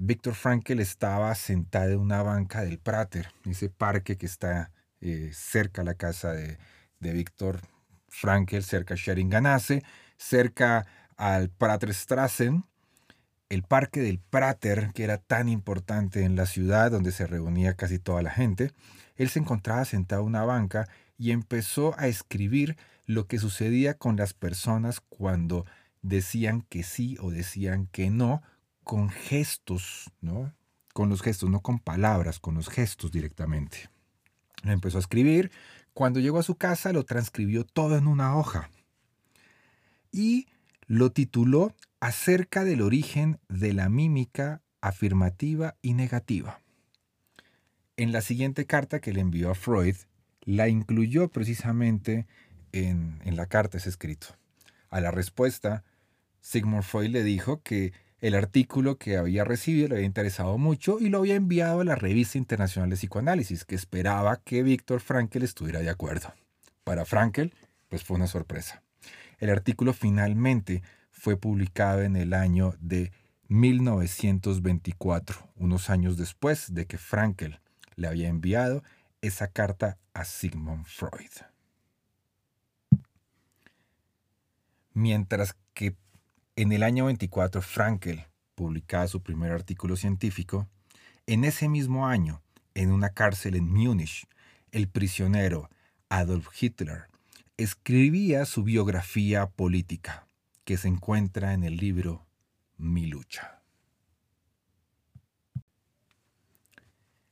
Víctor 0.00 0.36
Frankel 0.36 0.78
estaba 0.78 1.34
sentado 1.34 1.90
en 1.90 1.98
una 1.98 2.22
banca 2.22 2.62
del 2.62 2.78
Prater, 2.78 3.32
ese 3.44 3.68
parque 3.68 4.16
que 4.16 4.26
está 4.26 4.70
eh, 5.00 5.32
cerca 5.34 5.82
a 5.82 5.84
la 5.84 5.94
casa 5.94 6.32
de, 6.32 6.56
de 7.00 7.12
Víctor 7.12 7.60
Frankel, 8.06 8.62
cerca 8.62 8.94
a 8.94 8.96
Scheringanase, 8.96 9.82
cerca 10.16 10.86
al 11.16 11.50
Praterstrassen, 11.50 12.64
el 13.48 13.64
parque 13.64 14.00
del 14.00 14.20
Prater, 14.20 14.92
que 14.94 15.02
era 15.02 15.18
tan 15.18 15.48
importante 15.48 16.22
en 16.22 16.36
la 16.36 16.46
ciudad 16.46 16.92
donde 16.92 17.10
se 17.10 17.26
reunía 17.26 17.74
casi 17.74 17.98
toda 17.98 18.22
la 18.22 18.30
gente, 18.30 18.70
él 19.16 19.28
se 19.28 19.40
encontraba 19.40 19.84
sentado 19.84 20.22
en 20.22 20.28
una 20.28 20.44
banca 20.44 20.88
y 21.16 21.32
empezó 21.32 21.98
a 21.98 22.06
escribir 22.06 22.76
lo 23.04 23.26
que 23.26 23.40
sucedía 23.40 23.94
con 23.94 24.16
las 24.16 24.32
personas 24.32 25.00
cuando 25.00 25.66
decían 26.02 26.62
que 26.62 26.84
sí 26.84 27.16
o 27.20 27.32
decían 27.32 27.88
que 27.90 28.10
no, 28.10 28.42
con 28.88 29.10
gestos, 29.10 30.10
¿no? 30.22 30.54
Con 30.94 31.10
los 31.10 31.20
gestos, 31.20 31.50
no 31.50 31.60
con 31.60 31.78
palabras, 31.78 32.40
con 32.40 32.54
los 32.54 32.70
gestos 32.70 33.12
directamente. 33.12 33.90
empezó 34.64 34.96
a 34.96 35.00
escribir. 35.00 35.50
Cuando 35.92 36.20
llegó 36.20 36.38
a 36.38 36.42
su 36.42 36.54
casa 36.54 36.94
lo 36.94 37.04
transcribió 37.04 37.64
todo 37.64 37.98
en 37.98 38.06
una 38.06 38.34
hoja. 38.34 38.70
Y 40.10 40.46
lo 40.86 41.12
tituló 41.12 41.74
acerca 42.00 42.64
del 42.64 42.80
origen 42.80 43.38
de 43.50 43.74
la 43.74 43.90
mímica 43.90 44.62
afirmativa 44.80 45.76
y 45.82 45.92
negativa. 45.92 46.62
En 47.98 48.10
la 48.10 48.22
siguiente 48.22 48.64
carta 48.64 49.00
que 49.00 49.12
le 49.12 49.20
envió 49.20 49.50
a 49.50 49.54
Freud, 49.54 49.96
la 50.40 50.68
incluyó 50.68 51.28
precisamente 51.28 52.26
en, 52.72 53.20
la 53.36 53.44
carta 53.44 53.76
ese 53.76 53.90
escrito. 53.90 54.28
A 54.88 55.02
la 55.02 55.10
respuesta, 55.10 55.84
Sigmund 56.40 56.84
Freud 56.84 57.10
le 57.10 57.22
dijo 57.22 57.60
que 57.60 57.92
el 58.20 58.34
artículo 58.34 58.98
que 58.98 59.16
había 59.16 59.44
recibido 59.44 59.88
le 59.88 59.96
había 59.96 60.06
interesado 60.06 60.58
mucho 60.58 60.98
y 60.98 61.08
lo 61.08 61.18
había 61.18 61.36
enviado 61.36 61.80
a 61.80 61.84
la 61.84 61.94
Revista 61.94 62.38
Internacional 62.38 62.90
de 62.90 62.96
Psicoanálisis, 62.96 63.64
que 63.64 63.76
esperaba 63.76 64.40
que 64.42 64.62
Víctor 64.62 65.00
Frankl 65.00 65.42
estuviera 65.42 65.80
de 65.80 65.90
acuerdo. 65.90 66.32
Para 66.82 67.04
Frankl, 67.04 67.52
pues 67.88 68.02
fue 68.02 68.16
una 68.16 68.26
sorpresa. 68.26 68.82
El 69.38 69.50
artículo 69.50 69.92
finalmente 69.92 70.82
fue 71.10 71.36
publicado 71.36 72.02
en 72.02 72.16
el 72.16 72.34
año 72.34 72.74
de 72.80 73.12
1924, 73.48 75.52
unos 75.56 75.90
años 75.90 76.16
después 76.16 76.74
de 76.74 76.86
que 76.86 76.98
Frankel 76.98 77.60
le 77.94 78.08
había 78.08 78.28
enviado 78.28 78.82
esa 79.20 79.48
carta 79.48 79.98
a 80.12 80.24
Sigmund 80.24 80.86
Freud. 80.86 81.30
Mientras 84.92 85.56
que 85.72 85.96
en 86.58 86.72
el 86.72 86.82
año 86.82 87.04
24 87.04 87.62
Frankel 87.62 88.26
publicaba 88.56 89.06
su 89.06 89.22
primer 89.22 89.52
artículo 89.52 89.94
científico, 89.94 90.68
en 91.28 91.44
ese 91.44 91.68
mismo 91.68 92.08
año, 92.08 92.42
en 92.74 92.90
una 92.90 93.10
cárcel 93.10 93.54
en 93.54 93.72
Múnich, 93.72 94.26
el 94.72 94.88
prisionero 94.88 95.70
Adolf 96.08 96.48
Hitler 96.60 97.04
escribía 97.56 98.44
su 98.44 98.64
biografía 98.64 99.46
política 99.46 100.26
que 100.64 100.76
se 100.76 100.88
encuentra 100.88 101.52
en 101.52 101.62
el 101.62 101.76
libro 101.76 102.26
Mi 102.76 103.06
lucha. 103.06 103.62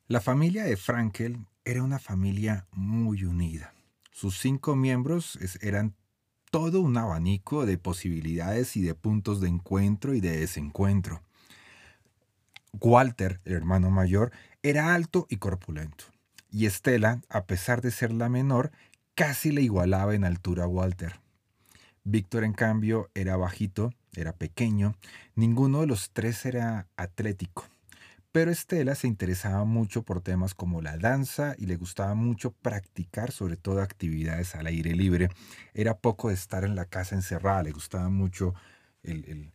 La 0.07 0.21
familia 0.21 0.63
de 0.63 0.77
Frankel 0.77 1.47
era 1.65 1.83
una 1.83 1.99
familia 1.99 2.69
muy 2.71 3.25
unida. 3.25 3.75
Sus 4.13 4.39
cinco 4.39 4.77
miembros 4.77 5.37
eran 5.63 5.97
todo 6.59 6.81
un 6.81 6.97
abanico 6.97 7.67
de 7.67 7.77
posibilidades 7.77 8.79
y 8.79 8.81
de 8.81 8.95
puntos 8.95 9.43
de 9.43 9.49
encuentro 9.49 10.15
y 10.15 10.23
de 10.23 10.39
desencuentro. 10.39 11.21
Walter, 12.81 13.43
el 13.45 13.53
hermano 13.53 13.91
mayor, 13.91 14.33
era 14.63 14.95
alto 14.95 15.27
y 15.29 15.37
corpulento, 15.37 16.07
y 16.51 16.65
Estela, 16.65 17.21
a 17.29 17.45
pesar 17.45 17.83
de 17.83 17.91
ser 17.91 18.11
la 18.11 18.31
menor, 18.31 18.73
casi 19.15 19.53
le 19.53 19.61
igualaba 19.61 20.15
en 20.15 20.25
altura 20.25 20.65
a 20.65 20.67
Walter. 20.67 21.21
Víctor, 22.05 22.43
en 22.43 22.55
cambio, 22.55 23.11
era 23.15 23.37
bajito, 23.37 23.93
era 24.15 24.33
pequeño, 24.33 24.97
ninguno 25.35 25.83
de 25.83 25.89
los 25.89 26.11
tres 26.13 26.47
era 26.47 26.87
atlético. 26.97 27.67
Pero 28.37 28.51
Estela 28.51 28.95
se 28.95 29.07
interesaba 29.07 29.65
mucho 29.65 30.03
por 30.03 30.21
temas 30.21 30.53
como 30.53 30.83
la 30.83 30.99
danza 30.99 31.55
y 31.57 31.65
le 31.65 31.77
gustaba 31.77 32.15
mucho 32.15 32.51
practicar 32.53 33.33
sobre 33.33 33.57
todo 33.57 33.81
actividades 33.81 34.55
al 34.55 34.67
aire 34.67 34.95
libre. 34.95 35.31
Era 35.73 35.97
poco 35.97 36.29
de 36.29 36.35
estar 36.35 36.63
en 36.63 36.77
la 36.77 36.85
casa 36.85 37.15
encerrada, 37.15 37.63
le 37.63 37.71
gustaba 37.71 38.11
mucho 38.11 38.53
el, 39.03 39.51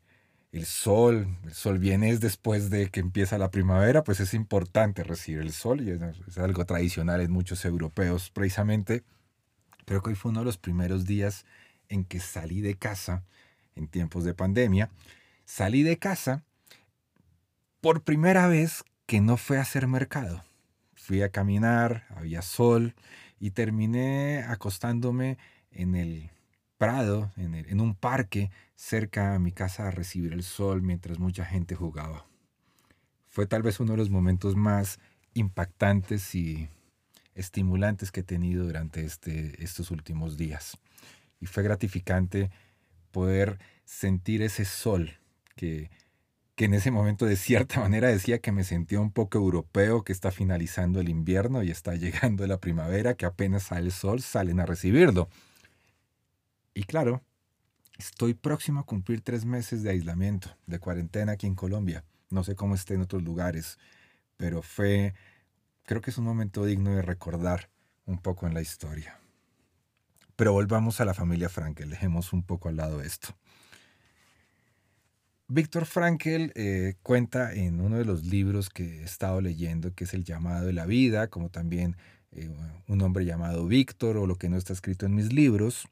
sol. 0.66 1.28
El 1.44 1.54
sol 1.54 1.78
viene 1.78 2.18
después 2.18 2.72
de 2.72 2.90
que 2.90 3.02
empieza 3.02 3.38
la 3.38 3.52
primavera, 3.52 4.04
pues 4.04 4.20
es 4.20 4.34
importante 4.34 5.04
recibir 5.04 5.42
el 5.42 5.52
sol 5.52 5.82
y 5.82 5.92
es 5.92 6.40
algo 6.40 6.66
tradicional 6.66 7.22
en 7.22 7.32
muchos 7.32 7.64
europeos. 7.66 8.32
Precisamente, 8.32 9.04
creo 9.86 10.02
que 10.02 10.10
hoy 10.10 10.16
fue 10.16 10.32
uno 10.32 10.40
de 10.40 10.46
los 10.46 10.58
primeros 10.58 11.06
días 11.06 11.46
en 11.88 12.04
que 12.04 12.20
salí 12.20 12.62
de 12.62 12.74
casa 12.74 13.24
en 13.76 13.88
tiempos 13.88 14.24
de 14.24 14.34
pandemia. 14.34 14.90
Salí 15.46 15.84
de 15.84 16.00
casa 16.00 16.46
por 17.82 18.04
primera 18.04 18.48
vez 18.48 18.86
que 19.08 19.20
no 19.20 19.38
fue 19.38 19.58
a 19.58 19.62
hacer 19.62 19.88
mercado. 19.88 20.44
Fui 20.94 21.24
a 21.24 21.30
caminar, 21.30 22.06
había 22.16 22.44
sol 22.44 22.94
y 23.40 23.52
terminé 23.52 24.44
acostándome 24.48 25.40
en 25.72 25.96
el 25.96 26.30
prado, 26.78 27.32
en, 27.38 27.82
un 27.82 27.96
parque 27.96 28.52
cerca 28.76 29.36
a 29.36 29.40
mi 29.40 29.52
casa 29.52 29.88
a 29.88 29.92
recibir 29.92 30.34
el 30.34 30.44
sol 30.44 30.82
mientras 30.82 31.20
mucha 31.20 31.44
gente 31.44 31.76
jugaba. 31.76 32.26
Fue 33.30 33.48
tal 33.48 33.64
vez 33.64 33.80
uno 33.80 33.94
de 33.94 33.98
los 33.98 34.10
momentos 34.10 34.56
más 34.56 35.00
impactantes 35.34 36.36
y 36.36 36.70
estimulantes 37.34 38.12
que 38.12 38.20
he 38.20 38.24
tenido 38.24 38.66
durante 38.66 39.04
este, 39.04 39.64
estos 39.64 39.90
últimos 39.90 40.38
días. 40.38 40.78
Y 41.40 41.48
fue 41.48 41.64
gratificante 41.64 42.52
poder 43.12 43.58
sentir 43.86 44.44
ese 44.44 44.66
sol 44.66 45.18
que 45.56 45.90
que 46.56 46.66
en 46.66 46.74
ese 46.74 46.92
momento 46.92 47.26
de 47.26 47.36
cierta 47.36 47.80
manera 47.82 48.10
decía 48.10 48.40
que 48.40 48.52
me 48.52 48.64
sentía 48.64 49.00
un 49.00 49.12
poco 49.12 49.38
europeo, 49.38 50.04
que 50.04 50.14
está 50.14 50.32
finalizando 50.32 51.00
el 51.00 51.10
invierno 51.10 51.64
y 51.64 51.72
está 51.72 51.96
llegando 51.96 52.46
la 52.48 52.60
primavera, 52.60 53.16
que 53.16 53.26
apenas 53.26 53.64
sale 53.64 53.88
el 53.88 53.92
sol, 53.92 54.22
salen 54.22 54.60
a 54.60 54.66
recibirlo. 54.66 55.30
Y 56.74 56.84
claro, 56.84 57.22
estoy 57.98 58.34
próximo 58.34 58.80
a 58.80 58.86
cumplir 58.86 59.22
tres 59.22 59.46
meses 59.46 59.84
de 59.84 59.92
aislamiento, 59.92 60.56
de 60.68 60.80
cuarentena 60.80 61.34
aquí 61.34 61.48
en 61.48 61.56
Colombia. 61.56 62.04
No 62.30 62.44
sé 62.44 62.56
cómo 62.56 62.76
esté 62.76 62.94
en 62.94 63.02
otros 63.02 63.24
lugares, 63.24 63.78
pero 64.38 64.62
fue, 64.62 65.14
creo 65.84 66.02
que 66.02 66.12
es 66.12 66.18
un 66.18 66.26
momento 66.26 66.66
digno 66.66 66.96
de 66.96 67.02
recordar 67.02 67.70
un 68.06 68.20
poco 68.20 68.48
en 68.48 68.54
la 68.54 68.62
historia. 68.62 69.20
Pero 70.36 70.54
volvamos 70.54 71.02
a 71.02 71.06
la 71.06 71.14
familia 71.14 71.50
Frankel, 71.50 71.90
dejemos 71.90 72.34
un 72.34 72.44
poco 72.44 72.70
al 72.70 72.78
lado 72.78 73.02
esto. 73.02 73.36
Víctor 75.54 75.86
Frankel 75.86 76.54
eh, 76.56 76.94
cuenta 77.04 77.54
en 77.54 77.82
uno 77.82 77.98
de 77.98 78.06
los 78.06 78.24
libros 78.24 78.70
que 78.70 79.02
he 79.02 79.04
estado 79.04 79.42
leyendo, 79.42 79.94
que 79.94 80.06
es 80.06 80.14
El 80.14 80.24
llamado 80.24 80.66
de 80.66 80.72
la 80.72 80.86
vida, 80.86 81.28
como 81.28 81.50
también 81.50 81.98
eh, 82.32 82.50
un 82.88 83.02
hombre 83.02 83.26
llamado 83.26 83.68
Víctor 83.68 84.16
o 84.16 84.28
lo 84.28 84.38
que 84.38 84.48
no 84.48 84.56
está 84.56 84.72
escrito 84.72 85.06
en 85.06 85.14
mis 85.14 85.34
libros, 85.34 85.90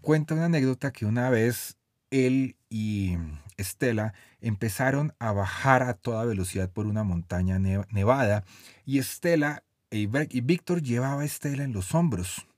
cuenta 0.00 0.34
una 0.34 0.46
anécdota 0.46 0.90
que 0.90 1.06
una 1.06 1.30
vez 1.30 1.76
él 2.10 2.56
y 2.70 3.18
Estela 3.56 4.14
empezaron 4.40 5.14
a 5.20 5.30
bajar 5.30 5.84
a 5.84 5.94
toda 5.94 6.24
velocidad 6.24 6.68
por 6.68 6.86
una 6.86 7.04
montaña 7.04 7.60
nevada 7.60 8.42
y 8.84 8.98
Estela 8.98 9.62
y 9.92 10.06
Víctor 10.06 10.82
llevaba 10.82 11.22
a 11.22 11.24
Estela 11.24 11.62
en 11.62 11.72
los 11.72 11.94
hombros. 11.94 12.48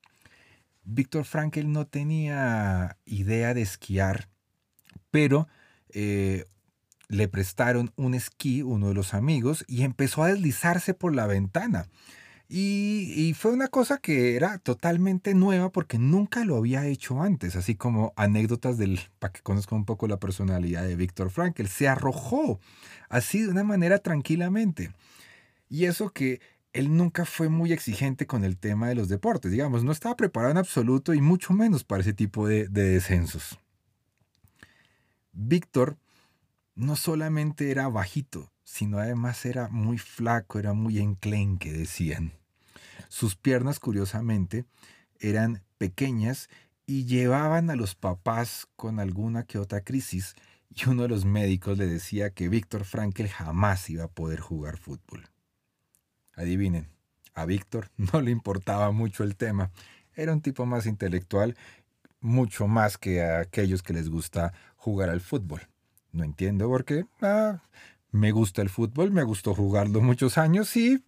Víctor 0.85 1.27
Frankel 1.27 1.71
no 1.71 1.87
tenía 1.87 2.97
idea 3.05 3.53
de 3.53 3.61
esquiar, 3.61 4.31
pero 5.11 5.49
eh, 5.95 6.45
le 7.09 7.29
prestaron 7.29 7.93
un 7.97 8.15
esquí, 8.15 8.63
uno 8.63 8.89
de 8.89 8.95
los 8.95 9.15
amigos, 9.15 9.65
y 9.69 9.83
empezó 9.83 10.23
a 10.23 10.29
deslizarse 10.29 10.95
por 10.95 11.15
la 11.15 11.27
ventana. 11.27 11.87
Y, 12.49 13.35
fue 13.39 13.53
una 13.53 13.69
cosa 13.69 13.99
que 13.99 14.37
era 14.37 14.59
totalmente 14.59 15.35
nueva 15.35 15.73
porque 15.73 15.99
nunca 15.99 16.45
lo 16.45 16.57
había 16.57 16.87
hecho 16.87 17.23
antes, 17.23 17.57
así 17.57 17.75
como 17.75 18.13
anécdotas 18.17 18.77
del, 18.77 19.01
para 19.19 19.33
que 19.33 19.41
conozcan 19.41 19.79
un 19.79 19.85
poco 19.87 20.07
la 20.07 20.21
personalidad 20.21 20.85
de 20.87 20.97
Víctor 20.97 21.31
Frankel. 21.31 21.69
Se 21.69 21.89
arrojó 21.89 22.61
así 23.09 23.43
de 23.43 23.49
una 23.49 23.65
manera 23.65 23.99
tranquilamente. 23.99 24.93
Y 25.71 25.87
eso 25.87 26.11
que 26.11 26.41
él 26.73 26.97
nunca 26.97 27.25
fue 27.25 27.49
muy 27.49 27.73
exigente 27.73 28.27
con 28.27 28.45
el 28.45 28.59
tema 28.59 28.89
de 28.89 28.95
los 28.95 29.09
deportes, 29.09 29.51
digamos, 29.51 29.85
no 29.85 29.93
estaba 29.93 30.17
preparado 30.17 30.53
en 30.53 30.59
absoluto 30.59 31.15
y 31.15 31.21
mucho 31.21 31.55
menos 31.55 31.85
para 31.85 32.03
ese 32.03 32.13
tipo 32.13 32.47
de 32.47 32.69
descensos. 32.69 33.59
Víctor 35.35 35.99
no 36.77 36.97
solamente 36.97 37.71
era 37.71 37.89
bajito, 37.89 38.53
sino 38.63 38.99
además 38.99 39.45
era 39.45 39.69
muy 39.69 39.99
flaco, 39.99 40.59
era 40.59 40.73
muy 40.73 40.99
enclenque, 40.99 41.73
decían. 41.73 42.33
Sus 43.09 43.37
piernas, 43.37 43.81
curiosamente, 43.81 44.65
eran 45.19 45.63
pequeñas 45.77 46.49
y 46.87 47.05
llevaban 47.05 47.71
a 47.71 47.77
los 47.77 47.95
papás 47.95 48.69
con 48.77 49.01
alguna 49.01 49.45
que 49.45 49.59
otra 49.59 49.83
crisis, 49.83 50.35
y 50.71 50.89
uno 50.89 51.03
de 51.03 51.09
los 51.09 51.25
médicos 51.25 51.79
le 51.79 51.87
decía 51.87 52.31
que 52.31 52.49
Víctor 52.49 52.85
Frankel 52.85 53.29
jamás 53.29 53.89
iba 53.91 54.05
a 54.05 54.09
poder 54.09 54.41
jugar 54.41 54.77
fútbol. 54.77 55.29
Adivinen, 56.35 56.89
a 57.35 57.45
Víctor 57.45 57.91
no 57.97 58.21
le 58.21 58.31
importaba 58.31 58.91
mucho 58.93 59.25
el 59.25 59.37
tema, 59.37 59.71
era 60.15 60.33
un 60.33 60.43
tipo 60.43 60.65
más 60.65 60.87
intelectual 60.87 61.57
mucho 62.25 62.67
más 62.67 62.97
que 62.97 63.23
a 63.23 63.41
aquellos 63.41 63.83
que 63.83 63.93
les 63.93 64.09
gusta 64.09 64.55
jugar 64.85 65.09
al 65.09 65.23
fútbol. 65.23 65.63
No 66.13 66.25
entiendo 66.25 66.69
por 66.69 66.85
qué. 66.85 67.07
Ah, 67.23 67.63
me 68.11 68.33
gusta 68.33 68.61
el 68.61 68.69
fútbol, 68.69 69.11
me 69.13 69.23
gustó 69.23 69.55
jugarlo 69.55 70.03
muchos 70.03 70.37
años 70.37 70.77
y 70.77 71.03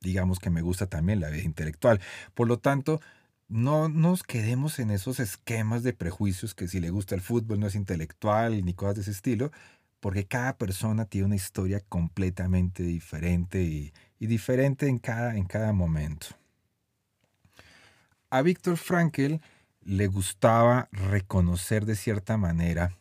digamos 0.00 0.38
que 0.38 0.48
me 0.48 0.62
gusta 0.62 0.86
también 0.86 1.18
la 1.18 1.30
vida 1.30 1.42
intelectual. 1.42 2.00
Por 2.34 2.46
lo 2.46 2.60
tanto, 2.60 3.00
no 3.48 3.88
nos 3.88 4.22
quedemos 4.22 4.78
en 4.78 4.92
esos 4.92 5.18
esquemas 5.18 5.82
de 5.82 5.94
prejuicios 5.94 6.54
que 6.54 6.68
si 6.68 6.78
le 6.78 6.90
gusta 6.90 7.16
el 7.16 7.22
fútbol 7.22 7.58
no 7.58 7.66
es 7.66 7.74
intelectual 7.74 8.64
ni 8.64 8.72
cosas 8.72 8.94
de 8.94 9.00
ese 9.02 9.10
estilo, 9.10 9.50
porque 9.98 10.24
cada 10.24 10.56
persona 10.56 11.06
tiene 11.06 11.26
una 11.26 11.36
historia 11.36 11.80
completamente 11.80 12.84
diferente 12.84 13.62
y, 13.62 13.92
diferente 14.20 14.86
en 14.86 15.00
cada, 15.00 15.36
en 15.36 15.46
cada 15.46 15.72
momento. 15.72 16.28
A 18.30 18.42
Víctor 18.42 18.76
Frankel 18.76 19.40
le 19.84 20.06
gustaba 20.06 20.88
reconocer 20.92 21.86
de 21.86 21.96
cierta 21.96 22.36
manera 22.36 22.96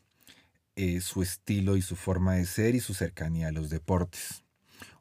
eh, 0.75 1.01
su 1.01 1.21
estilo 1.21 1.77
y 1.77 1.81
su 1.81 1.95
forma 1.95 2.35
de 2.35 2.45
ser 2.45 2.75
y 2.75 2.79
su 2.79 2.93
cercanía 2.93 3.49
a 3.49 3.51
los 3.51 3.69
deportes. 3.69 4.43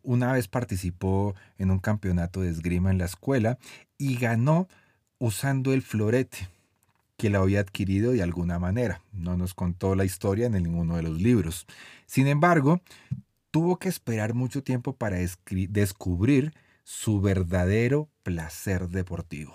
Una 0.02 0.32
vez 0.32 0.48
participó 0.48 1.34
en 1.58 1.70
un 1.70 1.78
campeonato 1.78 2.40
de 2.40 2.50
esgrima 2.50 2.90
en 2.90 2.98
la 2.98 3.04
escuela 3.04 3.58
y 3.98 4.16
ganó 4.16 4.68
usando 5.18 5.72
el 5.72 5.82
florete, 5.82 6.48
que 7.16 7.28
lo 7.28 7.42
había 7.42 7.60
adquirido 7.60 8.12
de 8.12 8.22
alguna 8.22 8.58
manera. 8.58 9.02
No 9.12 9.36
nos 9.36 9.52
contó 9.52 9.94
la 9.94 10.06
historia 10.06 10.46
en 10.46 10.54
ninguno 10.54 10.96
de 10.96 11.02
los 11.02 11.20
libros. 11.20 11.66
Sin 12.06 12.26
embargo, 12.26 12.80
tuvo 13.50 13.78
que 13.78 13.90
esperar 13.90 14.32
mucho 14.32 14.62
tiempo 14.62 14.94
para 14.94 15.18
descubrir 15.68 16.54
su 16.82 17.20
verdadero 17.20 18.08
placer 18.22 18.88
deportivo, 18.88 19.54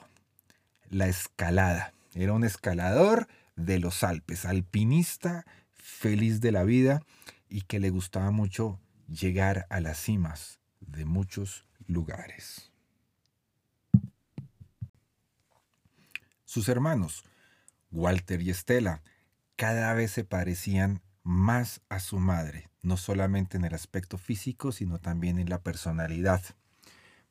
la 0.90 1.08
escalada. 1.08 1.95
Era 2.16 2.32
un 2.32 2.46
escalador 2.46 3.28
de 3.58 3.78
los 3.78 4.04
Alpes, 4.04 4.46
alpinista, 4.46 5.46
feliz 5.74 6.40
de 6.40 6.54
la 6.54 6.64
vida 6.64 7.04
y 7.50 7.62
que 7.64 7.82
le 7.82 7.90
gustaba 7.90 8.32
mucho 8.32 8.80
llegar 9.10 9.68
a 9.70 9.82
las 9.82 10.00
cimas 10.00 10.60
de 10.80 11.04
muchos 11.04 11.66
lugares. 11.88 12.72
Sus 16.46 16.70
hermanos, 16.70 17.26
Walter 17.92 18.42
y 18.42 18.50
Estela, 18.50 19.04
cada 19.58 19.94
vez 19.94 20.12
se 20.12 20.24
parecían 20.24 21.02
más 21.24 21.82
a 21.90 22.00
su 22.00 22.18
madre, 22.18 22.70
no 22.82 22.96
solamente 22.96 23.58
en 23.58 23.66
el 23.66 23.74
aspecto 23.74 24.18
físico, 24.18 24.72
sino 24.72 25.00
también 25.00 25.38
en 25.38 25.50
la 25.50 25.62
personalidad. 25.62 26.42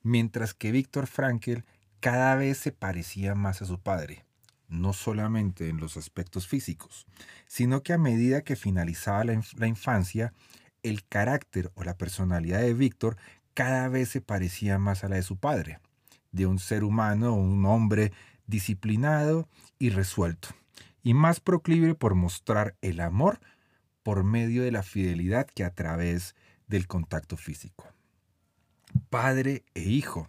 Mientras 0.02 0.52
que 0.52 0.72
Víctor 0.72 1.06
Frankel 1.06 1.64
cada 2.00 2.36
vez 2.36 2.58
se 2.58 2.70
parecía 2.70 3.34
más 3.34 3.62
a 3.62 3.64
su 3.64 3.80
padre, 3.80 4.26
no 4.68 4.92
solamente 4.92 5.68
en 5.68 5.78
los 5.78 5.96
aspectos 5.96 6.46
físicos, 6.46 7.06
sino 7.46 7.82
que 7.82 7.92
a 7.92 7.98
medida 7.98 8.42
que 8.42 8.56
finalizaba 8.56 9.24
la, 9.24 9.66
infancia, 9.66 10.32
el 10.82 11.06
carácter 11.06 11.70
o 11.74 11.84
la 11.84 11.96
personalidad 11.96 12.60
de 12.60 12.74
Víctor 12.74 13.16
cada 13.54 13.88
vez 13.88 14.08
se 14.08 14.20
parecía 14.20 14.78
más 14.78 15.04
a 15.04 15.08
la 15.08 15.16
de 15.16 15.22
su 15.22 15.36
padre, 15.36 15.78
de 16.32 16.46
un 16.46 16.58
ser 16.58 16.84
humano, 16.84 17.34
un 17.34 17.64
hombre 17.66 18.12
disciplinado 18.46 19.48
y 19.78 19.90
resuelto, 19.90 20.48
y 21.02 21.14
más 21.14 21.40
proclive 21.40 21.94
por 21.94 22.14
mostrar 22.14 22.76
el 22.82 23.00
amor 23.00 23.40
por 24.02 24.24
medio 24.24 24.62
de 24.62 24.72
la 24.72 24.82
fidelidad 24.82 25.46
que 25.46 25.64
a 25.64 25.70
través 25.70 26.34
del 26.66 26.86
contacto 26.86 27.36
físico. 27.36 27.86
Padre 29.10 29.64
e 29.74 29.82
hijo 29.82 30.28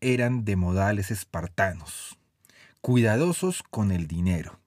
eran 0.00 0.44
de 0.44 0.56
modales 0.56 1.10
espartanos, 1.10 2.18
cuidadosos 2.82 3.62
con 3.62 3.92
el 3.92 4.08
dinero 4.08 4.58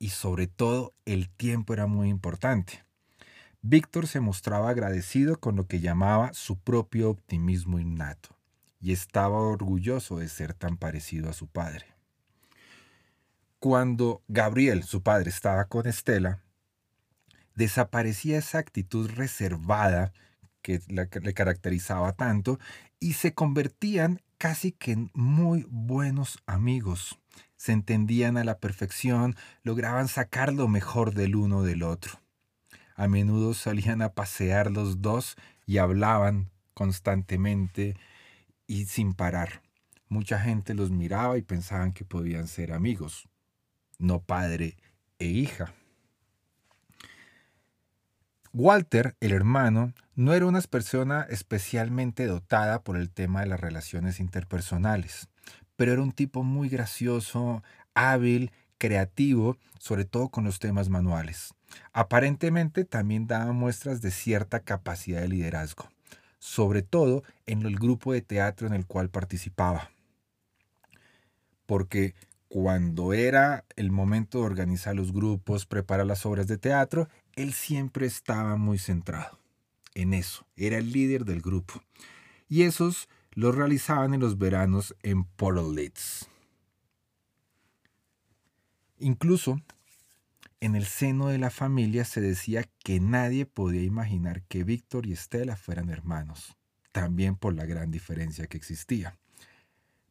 y 0.00 0.08
sobre 0.08 0.48
todo 0.48 0.94
el 1.04 1.30
tiempo 1.30 1.72
era 1.72 1.86
muy 1.86 2.08
importante. 2.08 2.84
Víctor 3.60 4.08
se 4.08 4.18
mostraba 4.18 4.70
agradecido 4.70 5.38
con 5.38 5.54
lo 5.54 5.68
que 5.68 5.78
llamaba 5.78 6.34
su 6.34 6.58
propio 6.58 7.08
optimismo 7.08 7.78
innato 7.78 8.36
y 8.80 8.90
estaba 8.90 9.38
orgulloso 9.38 10.18
de 10.18 10.28
ser 10.28 10.54
tan 10.54 10.76
parecido 10.76 11.30
a 11.30 11.32
su 11.32 11.46
padre. 11.46 11.86
Cuando 13.60 14.24
Gabriel, 14.26 14.82
su 14.82 15.04
padre, 15.04 15.30
estaba 15.30 15.66
con 15.66 15.86
Estela, 15.86 16.42
desaparecía 17.54 18.38
esa 18.38 18.58
actitud 18.58 19.08
reservada 19.08 20.12
que, 20.62 20.80
le 20.88 21.34
caracterizaba 21.34 22.12
tanto 22.14 22.58
y 22.98 23.12
se 23.12 23.34
convertían 23.34 24.20
casi 24.36 24.72
que 24.72 24.90
en 24.90 25.12
muy 25.14 25.64
buenos 25.70 26.42
amigos. 26.46 27.21
Se 27.62 27.70
entendían 27.70 28.38
a 28.38 28.42
la 28.42 28.58
perfección, 28.58 29.36
lograban 29.62 30.08
sacar 30.08 30.52
lo 30.52 30.66
mejor 30.66 31.14
del 31.14 31.36
uno 31.36 31.62
del 31.62 31.84
otro. 31.84 32.18
A 32.96 33.06
menudo 33.06 33.54
salían 33.54 34.02
a 34.02 34.14
pasear 34.14 34.72
los 34.72 35.00
dos 35.00 35.36
y 35.64 35.78
hablaban 35.78 36.50
constantemente 36.74 37.96
y 38.66 38.86
sin 38.86 39.12
parar. 39.12 39.62
Mucha 40.08 40.40
gente 40.40 40.74
los 40.74 40.90
miraba 40.90 41.38
y 41.38 41.42
pensaban 41.42 41.92
que 41.92 42.04
podían 42.04 42.48
ser 42.48 42.72
amigos, 42.72 43.28
no 43.96 44.18
padre 44.18 44.76
e 45.20 45.26
hija. 45.26 45.72
Walter, 48.52 49.14
el 49.20 49.30
hermano, 49.30 49.94
no 50.16 50.34
era 50.34 50.46
una 50.46 50.60
persona 50.62 51.28
especialmente 51.30 52.26
dotada 52.26 52.82
por 52.82 52.96
el 52.96 53.08
tema 53.08 53.42
de 53.42 53.46
las 53.46 53.60
relaciones 53.60 54.18
interpersonales, 54.18 55.28
pero 55.82 55.94
era 55.94 56.02
un 56.02 56.12
tipo 56.12 56.44
muy 56.44 56.68
gracioso, 56.68 57.64
hábil, 57.92 58.52
creativo, 58.78 59.56
sobre 59.80 60.04
todo 60.04 60.28
con 60.28 60.44
los 60.44 60.60
temas 60.60 60.88
manuales. 60.88 61.54
Aparentemente 61.92 62.84
también 62.84 63.26
daba 63.26 63.50
muestras 63.50 64.00
de 64.00 64.12
cierta 64.12 64.60
capacidad 64.60 65.22
de 65.22 65.26
liderazgo, 65.26 65.90
sobre 66.38 66.82
todo 66.82 67.24
en 67.46 67.62
el 67.62 67.74
grupo 67.80 68.12
de 68.12 68.22
teatro 68.22 68.68
en 68.68 68.74
el 68.74 68.86
cual 68.86 69.10
participaba. 69.10 69.90
Porque 71.66 72.14
cuando 72.46 73.12
era 73.12 73.64
el 73.74 73.90
momento 73.90 74.38
de 74.38 74.46
organizar 74.46 74.94
los 74.94 75.12
grupos, 75.12 75.66
preparar 75.66 76.06
las 76.06 76.24
obras 76.24 76.46
de 76.46 76.58
teatro, 76.58 77.08
él 77.34 77.54
siempre 77.54 78.06
estaba 78.06 78.54
muy 78.54 78.78
centrado 78.78 79.36
en 79.96 80.14
eso, 80.14 80.46
era 80.54 80.78
el 80.78 80.92
líder 80.92 81.24
del 81.24 81.40
grupo. 81.40 81.82
Y 82.48 82.62
esos 82.62 83.08
los 83.34 83.54
realizaban 83.54 84.14
en 84.14 84.20
los 84.20 84.38
veranos 84.38 84.94
en 85.02 85.24
Portal 85.24 85.74
Leeds. 85.74 86.28
Incluso 88.98 89.60
en 90.60 90.76
el 90.76 90.86
seno 90.86 91.28
de 91.28 91.38
la 91.38 91.50
familia 91.50 92.04
se 92.04 92.20
decía 92.20 92.68
que 92.84 93.00
nadie 93.00 93.46
podía 93.46 93.82
imaginar 93.82 94.42
que 94.42 94.62
Víctor 94.62 95.06
y 95.06 95.12
Estela 95.12 95.56
fueran 95.56 95.90
hermanos, 95.90 96.56
también 96.92 97.34
por 97.34 97.54
la 97.54 97.66
gran 97.66 97.90
diferencia 97.90 98.46
que 98.46 98.58
existía. 98.58 99.18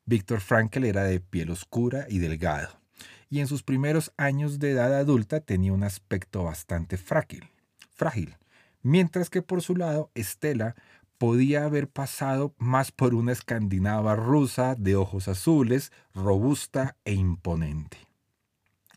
Víctor 0.05 0.41
Frankel 0.41 0.83
era 0.83 1.03
de 1.03 1.21
piel 1.21 1.51
oscura 1.51 2.05
y 2.09 2.17
delgado, 2.17 2.81
y 3.29 3.39
en 3.39 3.47
sus 3.47 3.63
primeros 3.63 4.11
años 4.17 4.59
de 4.59 4.71
edad 4.71 4.93
adulta 4.93 5.39
tenía 5.39 5.71
un 5.71 5.83
aspecto 5.83 6.43
bastante 6.43 6.97
frágil, 6.97 7.49
frágil, 7.91 8.35
mientras 8.81 9.29
que 9.29 9.41
por 9.41 9.61
su 9.61 9.77
lado 9.77 10.11
Estela 10.15 10.75
podía 11.21 11.65
haber 11.65 11.87
pasado 11.87 12.55
más 12.57 12.91
por 12.91 13.13
una 13.13 13.31
escandinava 13.31 14.15
rusa 14.15 14.73
de 14.73 14.95
ojos 14.95 15.27
azules, 15.27 15.91
robusta 16.15 16.97
e 17.05 17.13
imponente. 17.13 17.99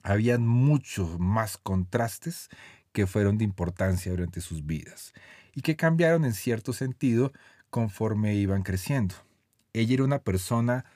Habían 0.03 0.47
muchos 0.47 1.21
más 1.21 1.59
contrastes 1.59 2.49
que 2.93 3.07
fueron 3.07 3.37
de 3.37 3.45
importancia 3.45 4.11
durante 4.11 4.41
sus 4.41 4.65
vidas 4.65 5.13
y 5.55 5.61
que 5.61 5.77
cambiaron 5.77 6.25
en 6.25 6.33
cierto 6.33 6.73
sentido 6.73 7.31
conforme 7.69 8.35
iban 8.37 8.63
creciendo. 8.63 9.17
Ella 9.75 9.93
era 9.93 10.05
una 10.05 10.23
persona 10.23 10.87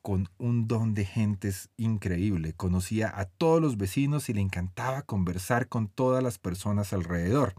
con 0.00 0.28
un 0.38 0.68
don 0.68 0.94
de 0.94 1.06
gentes 1.06 1.70
increíble. 1.76 2.52
Conocía 2.52 3.12
a 3.12 3.24
todos 3.24 3.60
los 3.60 3.78
vecinos 3.78 4.28
y 4.28 4.32
le 4.32 4.42
encantaba 4.42 5.02
conversar 5.02 5.66
con 5.66 5.88
todas 5.88 6.22
las 6.22 6.38
personas 6.38 6.92
alrededor. 6.92 7.54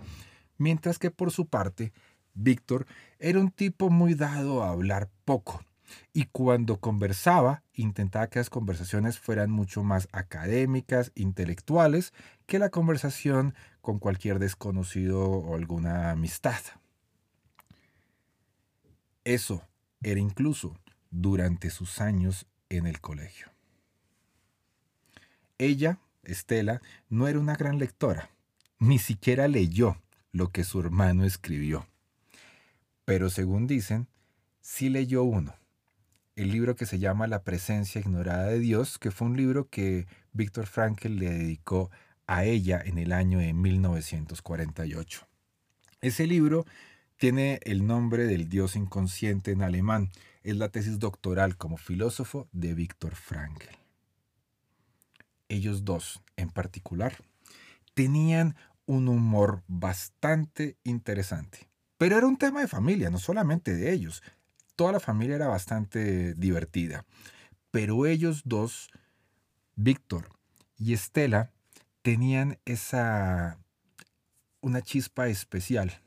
Mientras 0.58 1.00
que 1.00 1.12
por 1.12 1.32
su 1.32 1.48
parte, 1.48 1.92
Víctor 2.34 2.86
era 3.20 3.40
un 3.40 3.52
tipo 3.52 3.90
muy 3.90 4.14
dado 4.14 4.64
a 4.64 4.70
hablar 4.70 5.10
poco. 5.26 5.64
Y 6.14 6.26
cuando 6.26 6.80
conversaba, 6.80 7.64
intentaba 7.74 8.28
que 8.28 8.40
las 8.40 8.50
conversaciones 8.50 9.20
fueran 9.20 9.50
mucho 9.50 9.84
más 9.84 10.08
académicas, 10.12 11.12
intelectuales, 11.16 12.14
que 12.46 12.60
la 12.60 12.70
conversación 12.70 13.56
con 13.82 14.00
cualquier 14.00 14.40
desconocido 14.40 15.22
o 15.22 15.56
alguna 15.56 16.12
amistad. 16.12 16.60
Eso 19.24 19.64
era 20.02 20.20
incluso 20.20 20.78
durante 21.12 21.70
sus 21.70 22.02
años 22.02 22.46
en 22.70 22.86
el 22.88 23.02
colegio. 23.02 23.48
Ella, 25.58 26.00
Estela, 26.24 26.82
no 27.10 27.28
era 27.28 27.40
una 27.40 27.56
gran 27.56 27.80
lectora, 27.80 28.30
ni 28.80 28.98
siquiera 28.98 29.48
leyó 29.48 30.02
lo 30.32 30.52
que 30.52 30.64
su 30.64 30.80
hermano 30.80 31.26
escribió. 31.26 31.88
Pero 33.10 33.32
según 33.32 33.66
dicen, 33.66 34.08
sí 34.62 34.88
leyó 34.88 35.24
uno, 35.24 35.56
el 36.36 36.52
libro 36.52 36.76
que 36.76 36.86
se 36.86 37.00
llama 37.00 37.26
La 37.26 37.42
presencia 37.42 38.00
ignorada 38.00 38.46
de 38.46 38.60
Dios, 38.60 39.00
que 39.00 39.10
fue 39.10 39.28
un 39.28 39.36
libro 39.36 39.68
que 39.68 40.06
Víctor 40.32 40.68
Frankl 40.68 41.16
le 41.16 41.32
dedicó 41.32 41.90
a 42.28 42.44
ella 42.44 42.80
en 42.80 43.00
el 43.00 43.12
año 43.12 43.40
de 43.40 43.52
1948. 43.52 45.28
Ese 46.02 46.28
libro 46.28 46.68
tiene 47.18 47.60
el 47.64 47.88
nombre 47.88 48.28
del 48.28 48.48
Dios 48.48 48.76
inconsciente 48.76 49.54
en 49.54 49.64
alemán 49.64 50.12
es 50.44 50.58
la 50.58 50.70
tesis 50.70 51.00
doctoral 51.00 51.58
como 51.58 51.78
filósofo 51.78 52.48
de 52.52 52.76
Víctor 52.76 53.16
Frankl. 53.16 53.70
Ellos 55.48 55.84
dos, 55.84 56.22
en 56.38 56.52
particular, 56.52 57.18
tenían 57.96 58.56
un 58.86 59.08
humor 59.08 59.64
bastante 59.68 60.78
interesante. 60.84 61.69
Pero 62.00 62.18
era 62.18 62.28
un 62.28 62.38
tema 62.38 62.62
de 62.62 62.70
familia, 62.70 63.10
no 63.10 63.20
solamente 63.20 63.76
de 63.76 63.92
ellos. 63.92 64.24
Toda 64.78 64.94
la 64.94 65.02
familia 65.02 65.36
era 65.36 65.48
bastante 65.48 66.34
divertida. 66.34 67.06
Pero 67.72 68.06
ellos 68.06 68.44
dos, 68.46 68.90
Víctor 69.76 70.30
y 70.78 70.94
Estela, 70.94 71.52
tenían 72.02 72.58
esa 72.64 73.60
una 74.62 74.82
chispa 74.82 75.28
especial. 75.28 76.02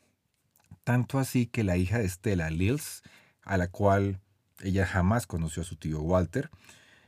Tanto 0.83 1.19
así 1.19 1.45
que 1.45 1.63
la 1.63 1.77
hija 1.77 1.99
de 1.99 2.07
Estela, 2.07 2.49
Lils, 2.49 3.03
a 3.43 3.59
la 3.59 3.69
cual 3.69 4.23
ella 4.63 4.87
jamás 4.87 5.27
conoció 5.27 5.61
a 5.61 5.67
su 5.67 5.77
tío 5.77 6.01
Walter, 6.01 6.49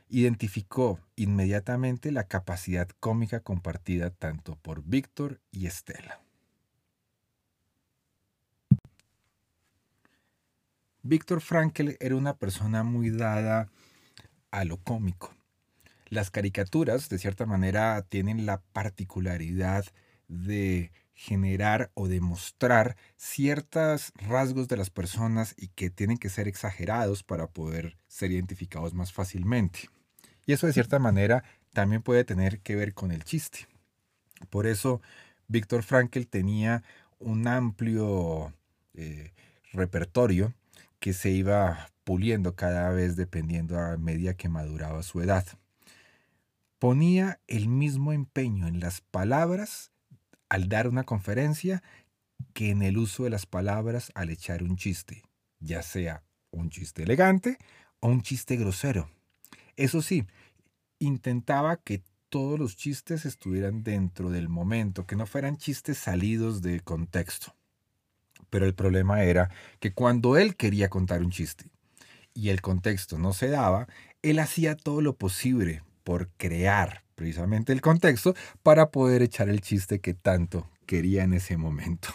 identificó 0.09 0.99
inmediatamente 1.15 2.11
la 2.11 2.25
capacidad 2.25 2.87
cómica 2.99 3.39
compartida 3.39 4.11
tanto 4.11 4.57
por 4.57 4.83
Víctor 4.83 5.41
y 5.51 5.65
Estela. 5.65 6.24
Víctor 11.07 11.39
Frankl 11.39 11.91
era 11.99 12.15
una 12.15 12.35
persona 12.35 12.81
muy 12.81 13.11
dada 13.11 13.69
a 14.49 14.65
lo 14.65 14.77
cómico. 14.77 15.35
Las 16.09 16.31
caricaturas, 16.31 17.09
de 17.09 17.19
cierta 17.19 17.45
manera, 17.45 18.01
tienen 18.01 18.47
la 18.47 18.63
particularidad 18.73 19.85
de 20.27 20.91
generar 21.13 21.91
o 21.93 22.07
demostrar 22.07 22.97
ciertos 23.17 24.13
rasgos 24.15 24.67
de 24.67 24.77
las 24.77 24.89
personas 24.89 25.53
y 25.59 25.67
que 25.67 25.91
tienen 25.91 26.17
que 26.17 26.29
ser 26.29 26.47
exagerados 26.47 27.21
para 27.21 27.45
poder 27.45 27.99
ser 28.07 28.31
identificados 28.31 28.95
más 28.95 29.13
fácilmente. 29.13 29.81
Y 30.47 30.53
eso 30.53 30.65
de 30.65 30.73
cierta 30.73 30.97
manera 30.97 31.43
también 31.71 32.01
puede 32.01 32.23
tener 32.23 32.61
que 32.61 32.75
ver 32.75 32.95
con 32.95 33.11
el 33.11 33.23
chiste. 33.23 33.67
Por 34.49 34.65
eso 34.65 35.01
Víctor 35.47 35.83
Frankl 35.83 36.23
tenía 36.23 36.81
un 37.19 37.47
amplio 37.47 38.55
eh, 38.95 39.33
repertorio 39.71 40.55
que 41.05 41.13
se 41.13 41.29
iba 41.29 41.91
puliendo 42.03 42.55
cada 42.55 42.89
vez 42.89 43.15
dependiendo 43.15 43.77
a 43.77 43.95
medida 43.95 44.33
que 44.33 44.49
maduraba 44.49 45.03
su 45.03 45.21
edad. 45.21 45.45
Ponía 46.79 47.39
el 47.45 47.67
mismo 47.67 48.11
empeño 48.11 48.65
en 48.65 48.79
las 48.79 49.01
palabras 49.01 49.91
al 50.49 50.67
dar 50.67 50.87
una 50.87 51.03
conferencia 51.03 51.83
que 52.55 52.71
en 52.71 52.81
el 52.81 52.97
uso 52.97 53.23
de 53.25 53.29
las 53.29 53.45
palabras 53.45 54.11
al 54.15 54.31
echar 54.31 54.63
un 54.63 54.77
chiste, 54.77 55.21
ya 55.59 55.83
sea 55.83 56.23
un 56.49 56.71
chiste 56.71 57.03
elegante 57.03 57.59
o 57.99 58.07
un 58.07 58.23
chiste 58.23 58.55
grosero. 58.55 59.07
Eso 59.75 60.01
sí, 60.01 60.25
intentaba 60.97 61.77
que 61.77 62.01
todos 62.29 62.57
los 62.57 62.75
chistes 62.77 63.27
estuvieran 63.27 63.83
dentro 63.83 64.31
del 64.31 64.49
momento, 64.49 65.05
que 65.05 65.15
no 65.15 65.27
fueran 65.27 65.57
chistes 65.57 65.99
salidos 65.99 66.63
de 66.63 66.79
contexto. 66.79 67.53
Pero 68.49 68.65
el 68.65 68.73
problema 68.73 69.23
era 69.23 69.49
que 69.79 69.93
cuando 69.93 70.37
él 70.37 70.55
quería 70.55 70.89
contar 70.89 71.21
un 71.21 71.31
chiste 71.31 71.65
y 72.33 72.49
el 72.49 72.61
contexto 72.61 73.17
no 73.17 73.33
se 73.33 73.49
daba, 73.49 73.87
él 74.21 74.39
hacía 74.39 74.75
todo 74.75 75.01
lo 75.01 75.15
posible 75.15 75.83
por 76.03 76.29
crear 76.37 77.03
precisamente 77.15 77.73
el 77.73 77.81
contexto 77.81 78.35
para 78.61 78.91
poder 78.91 79.21
echar 79.21 79.49
el 79.49 79.61
chiste 79.61 79.99
que 79.99 80.13
tanto 80.13 80.69
quería 80.85 81.23
en 81.23 81.33
ese 81.33 81.57
momento. 81.57 82.09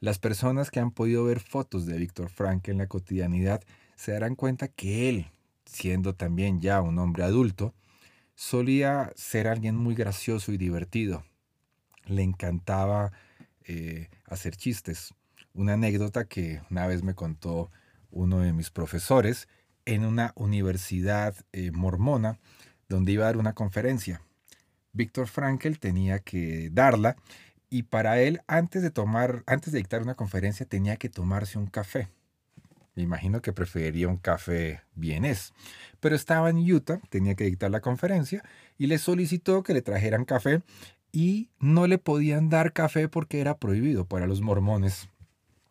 Las 0.00 0.18
personas 0.18 0.70
que 0.70 0.80
han 0.80 0.90
podido 0.90 1.24
ver 1.24 1.40
fotos 1.40 1.86
de 1.86 1.96
Víctor 1.96 2.28
Frank 2.28 2.68
en 2.68 2.78
la 2.78 2.88
cotidianidad 2.88 3.62
se 3.96 4.12
darán 4.12 4.34
cuenta 4.34 4.68
que 4.68 5.08
él, 5.08 5.30
siendo 5.64 6.14
también 6.14 6.60
ya 6.60 6.82
un 6.82 6.98
hombre 6.98 7.24
adulto, 7.24 7.74
solía 8.34 9.12
ser 9.16 9.48
alguien 9.48 9.76
muy 9.76 9.94
gracioso 9.94 10.52
y 10.52 10.58
divertido. 10.58 11.24
Le 12.06 12.22
encantaba 12.22 13.12
eh, 13.64 14.08
hacer 14.26 14.56
chistes. 14.56 15.14
Una 15.52 15.74
anécdota 15.74 16.24
que 16.24 16.60
una 16.70 16.86
vez 16.86 17.02
me 17.02 17.14
contó 17.14 17.70
uno 18.10 18.40
de 18.40 18.52
mis 18.52 18.70
profesores 18.70 19.48
en 19.84 20.04
una 20.04 20.32
universidad 20.36 21.34
eh, 21.52 21.70
mormona 21.72 22.38
donde 22.88 23.12
iba 23.12 23.24
a 23.24 23.26
dar 23.26 23.36
una 23.36 23.54
conferencia. 23.54 24.22
Víctor 24.92 25.26
Frankel 25.26 25.78
tenía 25.78 26.20
que 26.20 26.70
darla 26.72 27.16
y 27.68 27.84
para 27.84 28.20
él 28.20 28.40
antes 28.46 28.82
de 28.82 28.90
tomar 28.90 29.42
antes 29.46 29.72
de 29.72 29.78
dictar 29.78 30.02
una 30.02 30.14
conferencia 30.14 30.66
tenía 30.66 30.96
que 30.96 31.08
tomarse 31.08 31.58
un 31.58 31.66
café. 31.66 32.08
Me 32.94 33.02
imagino 33.02 33.42
que 33.42 33.52
preferiría 33.52 34.06
un 34.06 34.18
café 34.18 34.82
bienés. 34.94 35.52
Pero 35.98 36.14
estaba 36.14 36.50
en 36.50 36.58
Utah, 36.58 37.00
tenía 37.10 37.34
que 37.34 37.44
dictar 37.44 37.70
la 37.70 37.80
conferencia 37.80 38.44
y 38.78 38.86
le 38.86 38.98
solicitó 38.98 39.64
que 39.64 39.74
le 39.74 39.82
trajeran 39.82 40.24
café 40.24 40.62
y 41.14 41.48
no 41.60 41.86
le 41.86 41.98
podían 41.98 42.48
dar 42.48 42.72
café 42.72 43.08
porque 43.08 43.40
era 43.40 43.56
prohibido 43.56 44.04
para 44.04 44.26
los 44.26 44.40
mormones. 44.40 45.08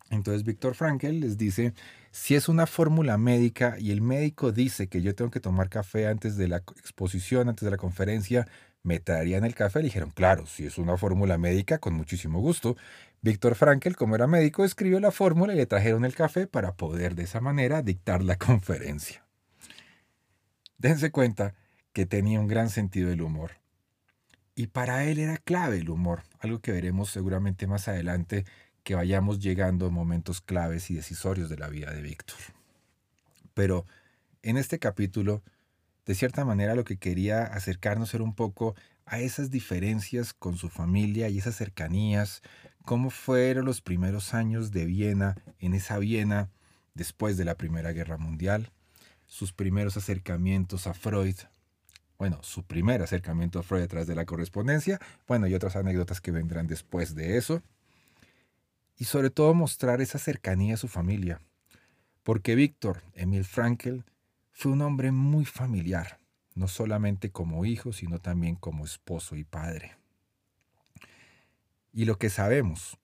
Entonces 0.10 0.46
Víctor 0.46 0.74
Frankel 0.74 1.20
les 1.20 1.38
dice, 1.38 1.74
si 2.12 2.36
es 2.36 2.48
una 2.48 2.66
fórmula 2.66 3.18
médica 3.18 3.76
y 3.78 3.92
el 3.92 4.02
médico 4.02 4.54
dice 4.54 4.88
que 4.88 5.02
yo 5.02 5.14
tengo 5.16 5.32
que 5.32 5.42
tomar 5.42 5.68
café 5.68 6.08
antes 6.08 6.38
de 6.38 6.48
la 6.48 6.58
exposición, 6.58 7.50
antes 7.50 7.66
de 7.66 7.72
la 7.72 7.78
conferencia, 7.78 8.48
¿me 8.84 9.02
traerían 9.02 9.44
el 9.44 9.54
café? 9.54 9.80
Le 9.80 9.86
dijeron, 9.86 10.12
claro, 10.12 10.46
si 10.46 10.66
es 10.66 10.78
una 10.78 10.96
fórmula 10.96 11.38
médica, 11.38 11.78
con 11.80 11.94
muchísimo 11.94 12.40
gusto. 12.40 12.78
Víctor 13.22 13.56
Frankel, 13.56 13.98
como 13.98 14.16
era 14.16 14.28
médico, 14.28 14.64
escribió 14.64 15.02
la 15.02 15.12
fórmula 15.12 15.54
y 15.54 15.58
le 15.58 15.66
trajeron 15.66 16.06
el 16.06 16.16
café 16.16 16.48
para 16.48 16.76
poder 16.78 17.16
de 17.16 17.24
esa 17.24 17.42
manera 17.42 17.82
dictar 17.82 18.24
la 18.24 18.38
conferencia. 18.38 19.26
Dense 20.78 21.12
cuenta 21.12 21.54
que 21.92 22.06
tenía 22.06 22.40
un 22.40 22.48
gran 22.48 22.70
sentido 22.70 23.10
del 23.10 23.24
humor. 23.24 23.63
Y 24.56 24.68
para 24.68 25.06
él 25.06 25.20
era 25.20 25.38
clave 25.38 25.80
el 25.80 25.90
humor, 25.90 26.24
algo 26.40 26.60
que 26.60 26.72
veremos 26.72 27.10
seguramente 27.10 27.66
más 27.66 27.88
adelante 27.88 28.46
que 28.84 28.96
vayamos 28.96 29.40
llegando 29.40 29.88
a 29.88 29.90
momentos 29.90 30.42
claves 30.42 30.92
y 30.92 30.96
decisorios 30.96 31.50
de 31.50 31.58
la 31.58 31.70
vida 31.70 31.92
de 31.92 32.02
Víctor. 32.02 32.38
Pero 33.54 33.86
en 34.44 34.58
este 34.58 34.78
capítulo, 34.78 35.42
de 36.06 36.16
cierta 36.16 36.46
manera 36.46 36.76
lo 36.76 36.84
que 36.84 36.98
quería 36.98 37.44
acercarnos 37.44 38.14
era 38.14 38.24
un 38.24 38.36
poco 38.36 38.76
a 39.06 39.20
esas 39.20 39.50
diferencias 39.50 40.34
con 40.34 40.58
su 40.58 40.70
familia 40.70 41.30
y 41.30 41.40
esas 41.40 41.56
cercanías, 41.56 42.42
cómo 42.84 43.10
fueron 43.10 43.66
los 43.66 43.82
primeros 43.82 44.34
años 44.34 44.72
de 44.72 44.86
Viena, 44.86 45.36
en 45.60 45.74
esa 45.74 45.98
Viena 45.98 46.50
después 46.94 47.38
de 47.38 47.46
la 47.46 47.56
Primera 47.56 47.92
Guerra 47.92 48.18
Mundial, 48.18 48.72
sus 49.28 49.54
primeros 49.54 49.98
acercamientos 49.98 50.88
a 50.88 50.94
Freud, 50.94 51.36
bueno, 52.24 52.42
su 52.42 52.64
primer 52.64 53.02
acercamiento 53.02 53.60
a 53.60 53.64
Freud 53.64 53.84
a 53.84 53.88
través 53.90 54.08
de 54.08 54.16
la 54.16 54.24
correspondencia, 54.24 54.98
bueno, 55.28 55.46
y 55.46 55.56
otras 55.56 55.76
anécdotas 55.76 56.22
que 56.22 56.32
vendrán 56.32 56.68
después 56.68 57.16
de 57.16 57.36
eso, 57.36 57.62
y 58.98 59.04
sobre 59.04 59.30
todo 59.30 59.54
mostrar 59.54 60.00
esa 60.00 60.20
cercanía 60.20 60.76
a 60.76 60.78
su 60.78 60.88
familia, 60.88 61.42
porque 62.24 62.56
Víctor 62.56 63.04
Emil 63.14 63.44
Frankel 63.44 64.06
fue 64.54 64.72
un 64.72 64.84
hombre 64.84 65.12
muy 65.12 65.44
familiar, 65.44 66.18
no 66.56 66.70
solamente 66.70 67.30
como 67.30 67.66
hijo, 67.66 67.92
sino 67.92 68.20
también 68.20 68.56
como 68.56 68.86
esposo 68.86 69.36
y 69.36 69.44
padre. 69.44 69.98
Y 71.92 72.06
lo 72.06 72.18
que 72.18 72.30
sabemos 72.30 72.98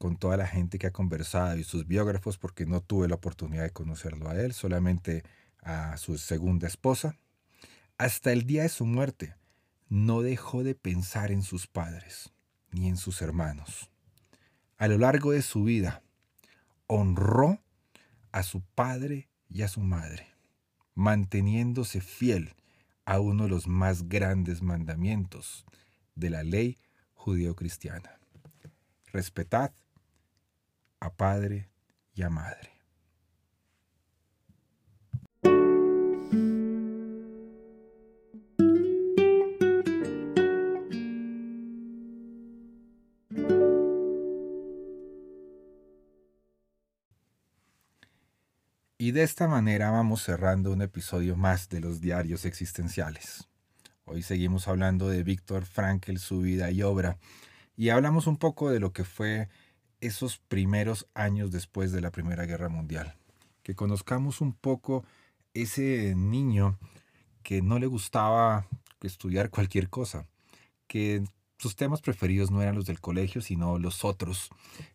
con 0.00 0.16
toda 0.16 0.36
la 0.36 0.48
gente 0.48 0.80
que 0.80 0.88
ha 0.88 0.92
conversado 0.92 1.56
y 1.56 1.62
sus 1.62 1.86
biógrafos, 1.86 2.36
porque 2.36 2.66
no 2.66 2.80
tuve 2.80 3.06
la 3.06 3.14
oportunidad 3.14 3.62
de 3.62 3.70
conocerlo 3.70 4.28
a 4.28 4.34
él, 4.34 4.54
solamente 4.54 5.22
a 5.62 5.96
su 5.98 6.18
segunda 6.18 6.66
esposa, 6.66 7.16
hasta 8.00 8.32
el 8.32 8.46
día 8.46 8.62
de 8.62 8.70
su 8.70 8.86
muerte 8.86 9.34
no 9.90 10.22
dejó 10.22 10.64
de 10.64 10.74
pensar 10.74 11.30
en 11.30 11.42
sus 11.42 11.66
padres 11.66 12.32
ni 12.70 12.88
en 12.88 12.96
sus 12.96 13.20
hermanos. 13.20 13.90
A 14.78 14.88
lo 14.88 14.96
largo 14.96 15.32
de 15.32 15.42
su 15.42 15.64
vida 15.64 16.02
honró 16.86 17.62
a 18.32 18.42
su 18.42 18.62
padre 18.62 19.28
y 19.50 19.60
a 19.60 19.68
su 19.68 19.82
madre, 19.82 20.28
manteniéndose 20.94 22.00
fiel 22.00 22.54
a 23.04 23.20
uno 23.20 23.44
de 23.44 23.50
los 23.50 23.66
más 23.66 24.08
grandes 24.08 24.62
mandamientos 24.62 25.66
de 26.14 26.30
la 26.30 26.42
ley 26.42 26.78
judeocristiana. 27.12 28.18
Respetad 29.12 29.74
a 31.00 31.12
padre 31.12 31.68
y 32.14 32.22
a 32.22 32.30
madre. 32.30 32.79
Y 49.10 49.12
de 49.12 49.24
esta 49.24 49.48
manera 49.48 49.90
vamos 49.90 50.22
cerrando 50.22 50.70
un 50.70 50.82
episodio 50.82 51.34
más 51.34 51.68
de 51.68 51.80
los 51.80 52.00
diarios 52.00 52.44
existenciales. 52.44 53.48
Hoy 54.04 54.22
seguimos 54.22 54.68
hablando 54.68 55.08
de 55.08 55.24
Víctor 55.24 55.64
Frankl, 55.64 56.16
su 56.18 56.42
vida 56.42 56.70
y 56.70 56.82
obra, 56.82 57.18
y 57.76 57.88
hablamos 57.88 58.28
un 58.28 58.36
poco 58.36 58.70
de 58.70 58.78
lo 58.78 58.92
que 58.92 59.02
fue 59.02 59.48
esos 60.00 60.38
primeros 60.38 61.08
años 61.12 61.50
después 61.50 61.90
de 61.90 62.00
la 62.00 62.12
Primera 62.12 62.46
Guerra 62.46 62.68
Mundial. 62.68 63.16
Que 63.64 63.74
conozcamos 63.74 64.40
un 64.40 64.52
poco 64.52 65.04
ese 65.54 66.14
niño 66.14 66.78
que 67.42 67.62
no 67.62 67.80
le 67.80 67.88
gustaba 67.88 68.68
estudiar 69.00 69.50
cualquier 69.50 69.90
cosa, 69.90 70.28
que 70.86 71.24
sus 71.58 71.74
temas 71.74 72.00
preferidos 72.00 72.52
no 72.52 72.62
eran 72.62 72.76
los 72.76 72.86
del 72.86 73.00
colegio, 73.00 73.42
sino 73.42 73.76
los 73.76 74.04
otros. 74.04 74.50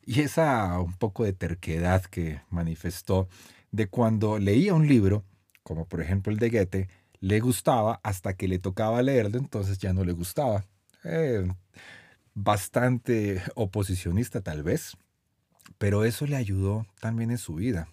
Y 0.05 0.21
esa 0.21 0.79
un 0.79 0.93
poco 0.93 1.25
de 1.25 1.33
terquedad 1.33 2.01
que 2.05 2.39
manifestó 2.49 3.27
de 3.71 3.87
cuando 3.87 4.39
leía 4.39 4.73
un 4.73 4.87
libro, 4.87 5.23
como 5.63 5.87
por 5.87 6.01
ejemplo 6.01 6.31
el 6.31 6.39
de 6.39 6.49
Goethe, 6.49 6.89
le 7.19 7.39
gustaba 7.39 7.99
hasta 8.03 8.35
que 8.35 8.47
le 8.47 8.59
tocaba 8.59 9.01
leerlo, 9.01 9.37
entonces 9.37 9.77
ya 9.77 9.93
no 9.93 10.03
le 10.03 10.11
gustaba. 10.11 10.65
Eh, 11.03 11.47
bastante 12.33 13.41
oposicionista 13.55 14.41
tal 14.41 14.63
vez, 14.63 14.97
pero 15.77 16.05
eso 16.05 16.27
le 16.27 16.35
ayudó 16.35 16.85
también 16.99 17.31
en 17.31 17.37
su 17.37 17.55
vida, 17.55 17.87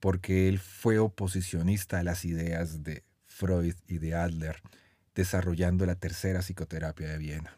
porque 0.00 0.48
él 0.48 0.58
fue 0.58 0.98
oposicionista 0.98 1.98
a 1.98 2.04
las 2.04 2.24
ideas 2.24 2.82
de 2.82 3.04
Freud 3.26 3.74
y 3.88 3.98
de 3.98 4.14
Adler, 4.14 4.62
desarrollando 5.14 5.86
la 5.86 5.96
tercera 5.96 6.40
psicoterapia 6.40 7.08
de 7.08 7.18
Viena. 7.18 7.56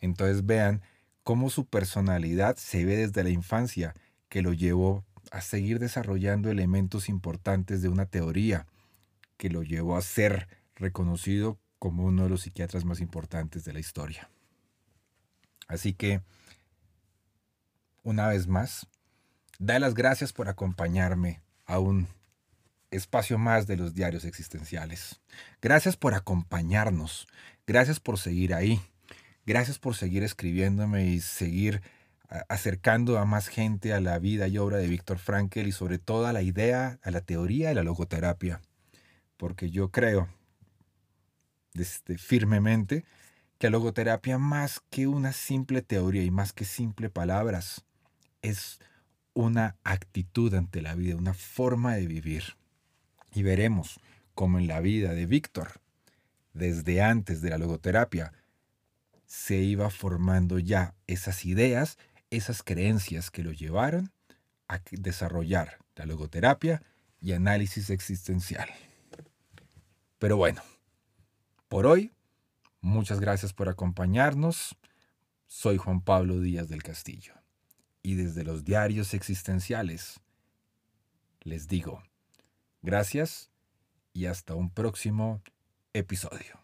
Entonces 0.00 0.44
vean 0.44 0.82
cómo 1.22 1.50
su 1.50 1.66
personalidad 1.66 2.56
se 2.56 2.84
ve 2.84 2.96
desde 2.96 3.24
la 3.24 3.30
infancia, 3.30 3.94
que 4.28 4.42
lo 4.42 4.52
llevó 4.52 5.04
a 5.30 5.40
seguir 5.40 5.78
desarrollando 5.78 6.50
elementos 6.50 7.08
importantes 7.08 7.82
de 7.82 7.88
una 7.88 8.06
teoría, 8.06 8.66
que 9.36 9.50
lo 9.50 9.62
llevó 9.62 9.96
a 9.96 10.02
ser 10.02 10.48
reconocido 10.76 11.58
como 11.78 12.04
uno 12.04 12.24
de 12.24 12.28
los 12.28 12.42
psiquiatras 12.42 12.84
más 12.84 13.00
importantes 13.00 13.64
de 13.64 13.72
la 13.72 13.80
historia. 13.80 14.30
Así 15.68 15.94
que, 15.94 16.22
una 18.02 18.28
vez 18.28 18.46
más, 18.46 18.86
da 19.58 19.78
las 19.78 19.94
gracias 19.94 20.32
por 20.32 20.48
acompañarme 20.48 21.40
a 21.66 21.78
un 21.78 22.08
espacio 22.90 23.38
más 23.38 23.66
de 23.66 23.76
los 23.76 23.94
diarios 23.94 24.24
existenciales. 24.24 25.20
Gracias 25.60 25.96
por 25.96 26.14
acompañarnos. 26.14 27.26
Gracias 27.66 28.00
por 28.00 28.18
seguir 28.18 28.54
ahí. 28.54 28.80
Gracias 29.46 29.78
por 29.78 29.96
seguir 29.96 30.22
escribiéndome 30.22 31.06
y 31.06 31.20
seguir 31.20 31.82
acercando 32.48 33.18
a 33.18 33.24
más 33.24 33.48
gente 33.48 33.92
a 33.92 34.00
la 34.00 34.18
vida 34.18 34.48
y 34.48 34.58
obra 34.58 34.78
de 34.78 34.88
Víctor 34.88 35.18
Frankel 35.18 35.66
y 35.66 35.72
sobre 35.72 35.98
todo 35.98 36.26
a 36.26 36.32
la 36.32 36.42
idea, 36.42 36.98
a 37.02 37.10
la 37.10 37.20
teoría 37.20 37.68
de 37.68 37.74
la 37.74 37.82
logoterapia. 37.82 38.60
Porque 39.36 39.70
yo 39.70 39.90
creo 39.90 40.28
desde, 41.74 42.18
firmemente 42.18 43.04
que 43.58 43.68
la 43.68 43.72
logoterapia 43.72 44.38
más 44.38 44.80
que 44.90 45.06
una 45.06 45.32
simple 45.32 45.82
teoría 45.82 46.22
y 46.22 46.30
más 46.30 46.52
que 46.52 46.64
simple 46.64 47.10
palabras, 47.10 47.84
es 48.42 48.80
una 49.34 49.76
actitud 49.84 50.52
ante 50.54 50.82
la 50.82 50.94
vida, 50.94 51.16
una 51.16 51.34
forma 51.34 51.94
de 51.94 52.06
vivir. 52.06 52.56
Y 53.32 53.42
veremos 53.42 54.00
cómo 54.34 54.58
en 54.58 54.66
la 54.66 54.80
vida 54.80 55.12
de 55.14 55.26
Víctor, 55.26 55.80
desde 56.52 57.02
antes 57.02 57.40
de 57.40 57.50
la 57.50 57.58
logoterapia, 57.58 58.32
se 59.26 59.56
iba 59.56 59.88
formando 59.90 60.58
ya 60.58 60.94
esas 61.06 61.46
ideas, 61.46 61.96
esas 62.32 62.62
creencias 62.62 63.30
que 63.30 63.42
lo 63.42 63.52
llevaron 63.52 64.10
a 64.66 64.80
desarrollar 64.90 65.78
la 65.94 66.06
logoterapia 66.06 66.82
y 67.20 67.32
análisis 67.32 67.90
existencial. 67.90 68.68
Pero 70.18 70.38
bueno, 70.38 70.62
por 71.68 71.86
hoy, 71.86 72.10
muchas 72.80 73.20
gracias 73.20 73.52
por 73.52 73.68
acompañarnos. 73.68 74.74
Soy 75.46 75.76
Juan 75.76 76.00
Pablo 76.00 76.40
Díaz 76.40 76.70
del 76.70 76.82
Castillo 76.82 77.34
y 78.02 78.14
desde 78.14 78.44
los 78.44 78.64
diarios 78.64 79.12
existenciales 79.12 80.20
les 81.42 81.68
digo 81.68 82.02
gracias 82.80 83.50
y 84.14 84.24
hasta 84.24 84.54
un 84.54 84.70
próximo 84.70 85.42
episodio. 85.92 86.61